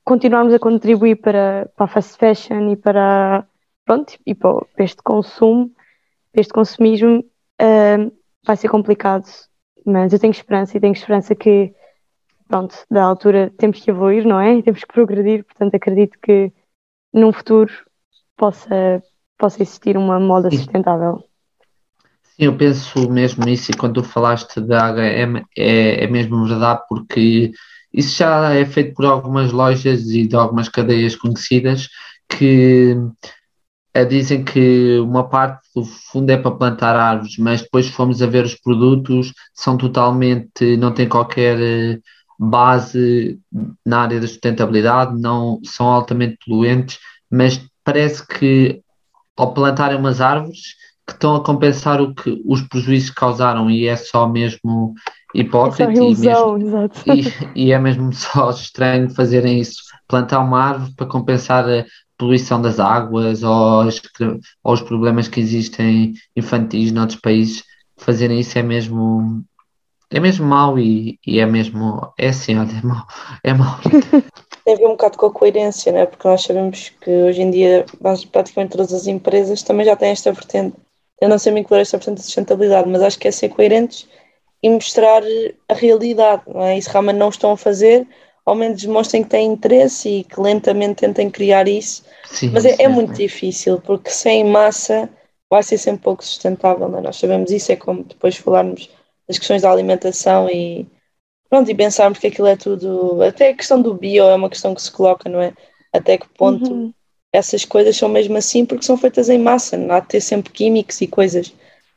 continuarmos 0.09 0.55
a 0.55 0.59
contribuir 0.59 1.17
para, 1.17 1.71
para 1.77 1.85
a 1.85 1.89
fast 1.89 2.17
fashion 2.17 2.71
e 2.71 2.77
para, 2.77 3.47
pronto, 3.85 4.15
e 4.25 4.35
para, 4.35 4.67
este 4.79 5.03
consumo, 5.03 5.71
para 6.33 6.41
este 6.41 6.53
consumismo, 6.55 7.19
uh, 7.61 8.13
vai 8.43 8.57
ser 8.57 8.71
complicado. 8.71 9.27
Mas 9.85 10.15
eu 10.15 10.19
tenho 10.19 10.31
esperança 10.31 10.75
e 10.75 10.81
tenho 10.81 10.95
esperança 10.95 11.35
que, 11.35 11.75
pronto, 12.49 12.75
da 12.91 13.05
altura 13.05 13.53
temos 13.59 13.81
que 13.81 13.91
evoluir, 13.91 14.27
não 14.27 14.41
é? 14.41 14.61
Temos 14.65 14.83
que 14.83 14.93
progredir, 14.93 15.45
portanto 15.45 15.75
acredito 15.75 16.19
que 16.23 16.51
num 17.13 17.31
futuro 17.31 17.71
possa 18.35 19.03
possa 19.37 19.63
existir 19.63 19.97
uma 19.97 20.19
moda 20.19 20.51
sustentável. 20.51 21.23
Sim, 22.25 22.45
eu 22.45 22.57
penso 22.57 23.09
mesmo 23.09 23.45
nisso 23.45 23.71
e 23.71 23.77
quando 23.77 24.03
tu 24.03 24.03
falaste 24.03 24.61
da 24.61 24.93
HM 24.93 25.45
é, 25.57 26.05
é 26.05 26.07
mesmo 26.09 26.45
verdade 26.45 26.83
porque 26.89 27.53
isso 27.93 28.17
já 28.19 28.53
é 28.55 28.65
feito 28.65 28.95
por 28.95 29.07
algumas 29.07 29.53
lojas 29.53 30.09
e 30.11 30.27
de 30.27 30.37
algumas 30.37 30.69
cadeias 30.69 31.17
conhecidas 31.17 31.89
que 32.29 32.97
eh, 33.95 34.05
dizem 34.05 34.45
que 34.45 34.99
uma 35.01 35.29
parte 35.29 35.67
do 35.75 35.85
fundo 35.85 36.31
é 36.31 36.37
para 36.37 36.51
plantar 36.51 36.95
árvores, 36.97 37.37
mas 37.39 37.63
depois 37.63 37.89
fomos 37.89 38.23
a 38.23 38.27
ver 38.27 38.45
os 38.45 38.55
produtos, 38.55 39.33
são 39.55 39.77
totalmente, 39.77 40.77
não 40.77 40.93
têm 40.93 41.09
qualquer 41.09 41.59
eh, 41.61 41.99
base 42.39 43.41
na 43.85 44.03
área 44.03 44.21
da 44.21 44.29
sustentabilidade, 44.29 45.19
não 45.21 45.61
são 45.65 45.87
altamente 45.89 46.39
poluentes, 46.47 46.99
mas 47.31 47.61
parece 47.85 48.27
que 48.27 48.83
ao 49.37 49.55
plantarem 49.55 49.99
umas 49.99 50.21
árvores 50.21 50.77
que 51.07 51.15
estão 51.15 51.35
a 51.37 51.43
compensar 51.43 52.01
o 52.03 52.15
que 52.15 52.43
os 52.45 52.63
prejuízos 52.63 53.11
que 53.11 53.17
causaram 53.17 53.71
e 53.71 53.87
é 53.87 53.97
só 53.97 54.29
mesmo 54.29 54.95
hipócrita 55.35 55.91
é 55.91 55.95
só 55.95 56.03
ilusão, 56.03 56.59
e, 56.59 56.65
mesmo, 56.65 56.91
e, 57.55 57.67
e, 57.67 57.73
é 57.73 57.79
mesmo 57.79 58.13
só 58.15 58.51
estranho 58.51 59.11
fazerem 59.11 59.61
isso, 59.61 59.83
plantar 60.07 60.41
uma 60.41 60.61
árvore 60.61 60.93
para 60.97 61.07
compensar 61.07 61.69
a 61.69 61.85
poluição 62.17 62.61
das 62.61 62.81
águas 62.81 63.43
ou, 63.43 63.81
as, 63.81 64.01
ou 64.65 64.73
os 64.75 64.83
problemas 64.83 65.29
que 65.29 65.41
existem 65.41 66.15
infantis 66.37 66.93
noutros 66.93 67.21
países, 67.21 67.65
fazerem 67.97 68.41
isso 68.41 68.59
é 68.59 68.63
mesmo 68.63 69.45
é 70.11 70.19
mesmo 70.19 70.47
mau 70.47 70.79
e, 70.79 71.19
e 71.27 71.39
é 71.39 71.45
mesmo 71.45 72.13
é 72.19 72.29
assim, 72.29 72.57
olha, 72.57 72.71
é 72.73 72.87
mau, 72.87 73.07
é 73.45 73.53
mau. 73.55 73.79
tem 74.65 74.75
a 74.75 74.77
ver 74.77 74.87
um 74.87 74.93
bocado 74.93 75.19
com 75.19 75.27
a 75.27 75.33
coerência, 75.33 75.93
né? 75.93 76.07
porque 76.07 76.27
nós 76.27 76.43
sabemos 76.43 76.93
que 77.01 77.11
hoje 77.11 77.43
em 77.43 77.51
dia 77.51 77.85
praticamente 78.33 78.73
todas 78.73 78.93
as 78.93 79.07
empresas 79.07 79.63
também 79.63 79.85
já 79.85 79.97
têm 79.97 80.11
esta 80.11 80.33
vertente. 80.33 80.77
Eu 81.21 81.29
não 81.29 81.39
sei 81.39 81.53
me 81.53 81.61
incluir 81.61 81.81
esta 81.81 81.99
vertente 81.99 82.19
de 82.19 82.25
sustentabilidade, 82.25 82.89
mas 82.89 83.03
acho 83.03 83.19
que 83.19 83.29
é 83.29 83.31
ser 83.31 83.49
coerentes 83.51 84.07
e 84.63 84.71
mostrar 84.71 85.23
a 85.69 85.75
realidade. 85.75 86.43
Não 86.47 86.63
é? 86.63 86.79
E 86.79 86.83
se 86.83 86.91
realmente 86.91 87.17
não 87.17 87.29
estão 87.29 87.53
a 87.53 87.57
fazer, 87.57 88.07
ao 88.45 88.55
menos 88.55 88.83
demonstrem 88.83 89.23
que 89.23 89.31
têm 89.31 89.53
interesse 89.53 90.09
e 90.09 90.25
que 90.25 90.41
lentamente 90.41 91.01
tentem 91.01 91.31
criar 91.31 91.69
isso. 91.69 92.05
Sim, 92.27 92.51
mas 92.51 92.65
é, 92.65 92.77
é, 92.79 92.89
muito 92.89 93.15
difícil, 93.15 93.81
porque 93.81 94.11
sem 94.11 94.45
massa 94.45 95.09
vai 95.51 95.63
ser 95.63 95.79
sempre 95.79 96.03
pouco 96.03 96.25
sustentável. 96.25 96.95
É? 96.97 97.01
Nós 97.01 97.17
sabemos 97.17 97.51
isso, 97.51 97.73
é 97.73 97.77
como 97.77 98.05
depois 98.05 98.37
falarmos 98.37 98.91
das 99.27 99.39
questões 99.39 99.63
da 99.63 99.71
alimentação 99.71 100.49
e 100.49 100.87
Pronto, 101.49 101.71
e 101.71 101.75
pensarmos 101.75 102.19
que 102.19 102.27
aquilo 102.27 102.47
é 102.47 102.57
tudo. 102.57 103.23
Até 103.23 103.51
a 103.51 103.55
questão 103.55 103.81
do 103.81 103.95
bio 103.95 104.25
é 104.25 104.35
uma 104.35 104.51
questão 104.51 104.75
que 104.75 104.83
se 104.83 104.93
coloca, 104.93 105.29
não 105.29 105.41
é? 105.41 105.55
Até 105.93 106.19
que 106.19 106.29
ponto 106.29 106.71
uhum. 106.71 106.93
essas 107.33 107.65
coisas 107.65 107.97
são 107.97 108.09
mesmo 108.09 108.37
assim 108.37 108.67
porque 108.67 108.85
são 108.85 108.99
feitas 108.99 109.31
em 109.31 109.39
massa, 109.39 109.77
não 109.77 109.95
há 109.95 110.01
de 110.01 110.09
ter 110.09 110.21
sempre 110.21 110.53
químicos 110.53 111.01
e 111.01 111.07
coisas. 111.07 111.53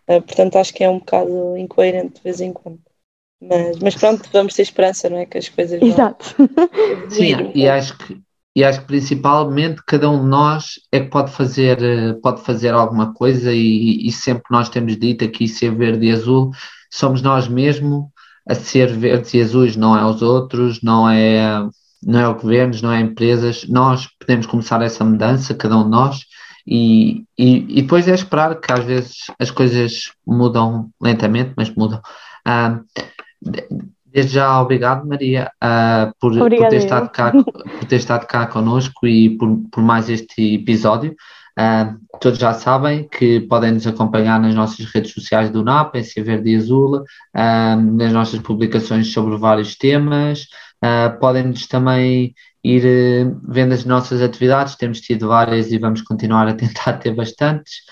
Uh, 0.07 0.21
portanto, 0.21 0.57
acho 0.57 0.73
que 0.73 0.83
é 0.83 0.89
um 0.89 0.99
bocado 0.99 1.57
incoerente 1.57 2.15
de 2.15 2.23
vez 2.23 2.41
em 2.41 2.51
quando. 2.51 2.79
Mas, 3.41 3.79
mas 3.79 3.95
pronto, 3.95 4.29
vamos 4.31 4.53
ter 4.53 4.61
esperança, 4.61 5.09
não 5.09 5.17
é? 5.17 5.25
Que 5.25 5.37
as 5.37 5.49
coisas. 5.49 5.81
Exato. 5.81 6.35
Sim, 7.09 7.51
e 7.55 7.67
acho 7.67 7.97
que. 7.97 8.21
E 8.53 8.65
acho 8.65 8.81
que 8.81 8.87
principalmente 8.87 9.81
cada 9.87 10.09
um 10.09 10.21
de 10.21 10.27
nós 10.27 10.73
é 10.91 10.99
que 10.99 11.09
pode 11.09 11.31
fazer, 11.31 11.79
pode 12.21 12.41
fazer 12.41 12.73
alguma 12.73 13.13
coisa 13.13 13.53
e, 13.53 14.05
e 14.05 14.11
sempre 14.11 14.43
nós 14.51 14.67
temos 14.67 14.97
dito 14.97 15.23
aqui 15.23 15.47
ser 15.47 15.73
verde 15.73 16.07
e 16.07 16.11
azul, 16.11 16.51
somos 16.91 17.21
nós 17.21 17.47
mesmos 17.47 18.07
a 18.47 18.53
ser 18.53 18.91
verdes 18.91 19.33
e 19.33 19.41
azuis, 19.41 19.77
não 19.77 19.97
é 19.97 20.05
os 20.05 20.21
outros, 20.21 20.81
não 20.81 21.09
é, 21.09 21.65
não 22.03 22.19
é 22.19 22.27
o 22.27 22.35
governo, 22.35 22.75
não 22.81 22.91
é 22.91 22.99
empresas. 22.99 23.65
Nós 23.69 24.07
podemos 24.19 24.45
começar 24.45 24.81
essa 24.81 25.05
mudança, 25.05 25.53
cada 25.53 25.77
um 25.77 25.83
de 25.83 25.89
nós, 25.89 26.25
e, 26.65 27.23
e, 27.37 27.79
e 27.79 27.81
depois 27.81 28.07
é 28.07 28.13
esperar 28.13 28.59
que 28.59 28.71
às 28.71 28.83
vezes 28.83 29.17
as 29.39 29.51
coisas 29.51 30.11
mudam 30.25 30.89
lentamente, 31.01 31.53
mas 31.55 31.69
mudam. 31.69 32.01
Uh, 32.47 32.83
desde 34.05 34.33
já, 34.33 34.61
obrigado, 34.61 35.07
Maria, 35.07 35.51
uh, 35.63 36.13
por, 36.19 36.37
por, 36.37 36.49
ter 36.49 36.73
estado 36.73 37.09
cá, 37.09 37.31
por 37.31 37.85
ter 37.85 37.95
estado 37.95 38.27
cá 38.27 38.45
connosco 38.45 39.07
e 39.07 39.37
por, 39.37 39.57
por 39.71 39.83
mais 39.83 40.09
este 40.09 40.55
episódio. 40.55 41.15
Uh, 41.59 41.99
todos 42.19 42.39
já 42.39 42.53
sabem 42.53 43.07
que 43.07 43.41
podem 43.41 43.73
nos 43.73 43.85
acompanhar 43.85 44.39
nas 44.39 44.55
nossas 44.55 44.85
redes 44.85 45.11
sociais 45.11 45.49
do 45.49 45.63
NAP, 45.63 45.95
em 45.95 46.23
Verde 46.23 46.51
e 46.51 46.55
Azul, 46.55 46.97
uh, 46.97 47.75
nas 47.97 48.13
nossas 48.13 48.39
publicações 48.39 49.11
sobre 49.11 49.37
vários 49.37 49.75
temas. 49.75 50.47
Uh, 50.83 51.19
Podem-nos 51.19 51.67
também 51.67 52.33
ir 52.63 53.35
vendo 53.47 53.73
as 53.73 53.85
nossas 53.85 54.21
atividades, 54.21 54.75
temos 54.75 55.01
tido 55.01 55.27
várias 55.27 55.71
e 55.71 55.77
vamos 55.77 56.01
continuar 56.01 56.47
a 56.47 56.53
tentar 56.53 56.93
ter 56.93 57.15
bastantes. 57.15 57.83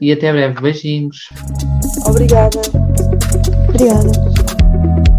e 0.00 0.12
até 0.12 0.32
breve, 0.32 0.60
beijinhos. 0.60 1.28
Obrigada. 2.06 2.60
Obrigada. 3.68 5.17